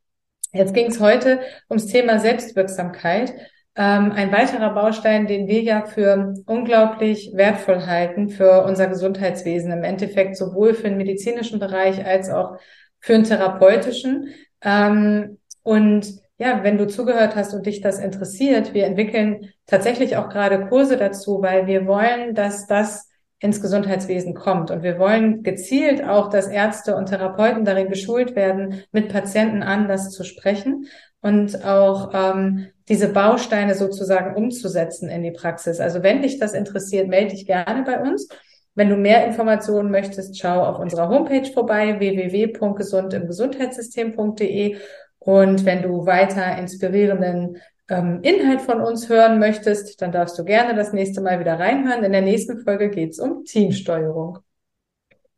Jetzt 0.53 0.73
ging 0.73 0.87
es 0.87 0.99
heute 0.99 1.39
ums 1.69 1.85
Thema 1.85 2.17
Selbstwirksamkeit. 2.17 3.35
Ähm, 3.75 4.11
ein 4.11 4.31
weiterer 4.31 4.73
Baustein, 4.73 5.27
den 5.27 5.47
wir 5.47 5.61
ja 5.61 5.85
für 5.85 6.33
unglaublich 6.47 7.31
wertvoll 7.35 7.85
halten 7.85 8.29
für 8.29 8.63
unser 8.63 8.87
Gesundheitswesen, 8.87 9.71
im 9.71 9.83
Endeffekt 9.83 10.35
sowohl 10.35 10.73
für 10.73 10.89
den 10.89 10.97
medizinischen 10.97 11.59
Bereich 11.59 12.03
als 12.03 12.31
auch 12.31 12.57
für 12.99 13.13
den 13.13 13.23
therapeutischen. 13.23 14.33
Ähm, 14.63 15.37
und 15.61 16.22
ja, 16.37 16.63
wenn 16.63 16.77
du 16.77 16.87
zugehört 16.87 17.35
hast 17.35 17.53
und 17.53 17.65
dich 17.65 17.81
das 17.81 17.99
interessiert, 17.99 18.73
wir 18.73 18.85
entwickeln 18.85 19.49
tatsächlich 19.67 20.17
auch 20.17 20.29
gerade 20.29 20.67
Kurse 20.67 20.97
dazu, 20.97 21.41
weil 21.41 21.67
wir 21.67 21.85
wollen, 21.85 22.33
dass 22.33 22.67
das 22.67 23.09
ins 23.39 23.61
Gesundheitswesen 23.61 24.33
kommt. 24.33 24.71
Und 24.71 24.83
wir 24.83 24.99
wollen 24.99 25.43
gezielt 25.43 26.03
auch, 26.03 26.29
dass 26.29 26.47
Ärzte 26.47 26.95
und 26.95 27.09
Therapeuten 27.09 27.65
darin 27.65 27.89
geschult 27.89 28.35
werden, 28.35 28.83
mit 28.91 29.09
Patienten 29.09 29.63
anders 29.63 30.11
zu 30.11 30.23
sprechen 30.23 30.87
und 31.21 31.65
auch 31.65 32.11
ähm, 32.13 32.67
diese 32.87 33.09
Bausteine 33.09 33.75
sozusagen 33.75 34.35
umzusetzen 34.35 35.09
in 35.09 35.23
die 35.23 35.31
Praxis. 35.31 35.79
Also 35.79 36.03
wenn 36.03 36.21
dich 36.21 36.39
das 36.39 36.53
interessiert, 36.53 37.09
melde 37.09 37.31
dich 37.31 37.45
gerne 37.45 37.83
bei 37.83 37.99
uns. 37.99 38.29
Wenn 38.75 38.89
du 38.89 38.95
mehr 38.95 39.27
Informationen 39.27 39.91
möchtest, 39.91 40.39
schau 40.39 40.63
auf 40.63 40.79
unserer 40.79 41.09
Homepage 41.09 41.51
vorbei, 41.51 41.99
www.gesundimgesundheitssystem.de. 41.99 44.77
Und 45.25 45.65
wenn 45.65 45.81
du 45.81 46.05
weiter 46.05 46.57
inspirierenden 46.57 47.57
ähm, 47.89 48.19
Inhalt 48.23 48.61
von 48.61 48.81
uns 48.81 49.07
hören 49.07 49.39
möchtest, 49.39 50.01
dann 50.01 50.11
darfst 50.11 50.37
du 50.37 50.43
gerne 50.43 50.75
das 50.75 50.91
nächste 50.91 51.21
Mal 51.21 51.39
wieder 51.39 51.59
reinhören. 51.59 52.03
In 52.03 52.11
der 52.11 52.21
nächsten 52.21 52.59
Folge 52.59 52.89
geht 52.89 53.11
es 53.11 53.19
um 53.19 53.45
Teamsteuerung. 53.45 54.39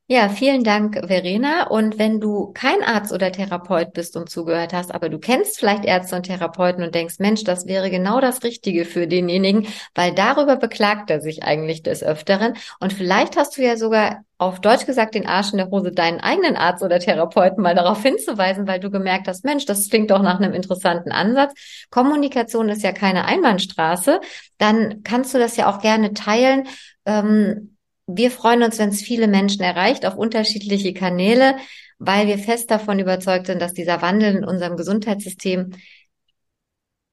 Ja, 0.07 0.29
vielen 0.29 0.63
Dank, 0.63 0.99
Verena. 1.07 1.65
Und 1.65 1.97
wenn 1.97 2.19
du 2.19 2.51
kein 2.53 2.83
Arzt 2.83 3.11
oder 3.11 3.31
Therapeut 3.31 3.91
bist 3.93 4.15
und 4.15 4.29
zugehört 4.29 4.71
hast, 4.71 4.93
aber 4.93 5.09
du 5.09 5.17
kennst 5.17 5.57
vielleicht 5.57 5.83
Ärzte 5.83 6.15
und 6.15 6.23
Therapeuten 6.27 6.83
und 6.83 6.93
denkst, 6.93 7.15
Mensch, 7.17 7.43
das 7.43 7.65
wäre 7.65 7.89
genau 7.89 8.21
das 8.21 8.43
Richtige 8.43 8.85
für 8.85 9.07
denjenigen, 9.07 9.67
weil 9.95 10.13
darüber 10.13 10.57
beklagt 10.57 11.09
er 11.09 11.21
sich 11.21 11.41
eigentlich 11.43 11.81
des 11.81 12.03
Öfteren. 12.03 12.53
Und 12.79 12.93
vielleicht 12.93 13.35
hast 13.35 13.57
du 13.57 13.63
ja 13.63 13.77
sogar 13.77 14.21
auf 14.37 14.61
Deutsch 14.61 14.85
gesagt 14.85 15.15
den 15.15 15.25
Arsch 15.25 15.53
in 15.53 15.57
der 15.57 15.71
Hose, 15.71 15.91
deinen 15.91 16.19
eigenen 16.19 16.55
Arzt 16.55 16.83
oder 16.83 16.99
Therapeuten 16.99 17.63
mal 17.63 17.73
darauf 17.73 18.03
hinzuweisen, 18.03 18.67
weil 18.67 18.79
du 18.79 18.91
gemerkt 18.91 19.27
hast, 19.27 19.43
Mensch, 19.43 19.65
das 19.65 19.89
klingt 19.89 20.11
doch 20.11 20.21
nach 20.21 20.39
einem 20.39 20.53
interessanten 20.53 21.11
Ansatz. 21.11 21.53
Kommunikation 21.89 22.69
ist 22.69 22.83
ja 22.83 22.91
keine 22.91 23.25
Einbahnstraße. 23.25 24.19
Dann 24.59 25.01
kannst 25.01 25.33
du 25.33 25.39
das 25.39 25.57
ja 25.57 25.67
auch 25.67 25.81
gerne 25.81 26.13
teilen. 26.13 26.67
Ähm, 27.07 27.74
wir 28.07 28.31
freuen 28.31 28.63
uns, 28.63 28.77
wenn 28.79 28.89
es 28.89 29.01
viele 29.01 29.27
Menschen 29.27 29.61
erreicht 29.61 30.05
auf 30.05 30.15
unterschiedliche 30.15 30.93
Kanäle, 30.93 31.55
weil 31.97 32.27
wir 32.27 32.37
fest 32.37 32.69
davon 32.71 32.99
überzeugt 32.99 33.47
sind, 33.47 33.61
dass 33.61 33.73
dieser 33.73 34.01
Wandel 34.01 34.35
in 34.35 34.45
unserem 34.45 34.77
Gesundheitssystem 34.77 35.71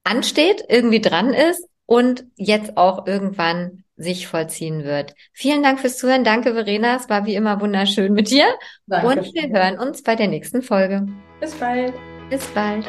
ansteht, 0.04 0.64
irgendwie 0.68 1.00
dran 1.00 1.32
ist 1.32 1.66
und 1.86 2.24
jetzt 2.36 2.76
auch 2.76 3.06
irgendwann 3.06 3.84
sich 3.96 4.26
vollziehen 4.26 4.84
wird. 4.84 5.14
Vielen 5.32 5.62
Dank 5.62 5.80
fürs 5.80 5.98
Zuhören. 5.98 6.24
Danke, 6.24 6.54
Verena. 6.54 6.96
Es 6.96 7.08
war 7.08 7.26
wie 7.26 7.34
immer 7.34 7.60
wunderschön 7.60 8.12
mit 8.12 8.30
dir. 8.30 8.46
Danke. 8.86 9.06
Und 9.06 9.34
wir 9.34 9.48
hören 9.48 9.78
uns 9.78 10.02
bei 10.02 10.16
der 10.16 10.28
nächsten 10.28 10.62
Folge. 10.62 11.06
Bis 11.40 11.54
bald. 11.54 11.94
Bis 12.30 12.44
bald. 12.48 12.86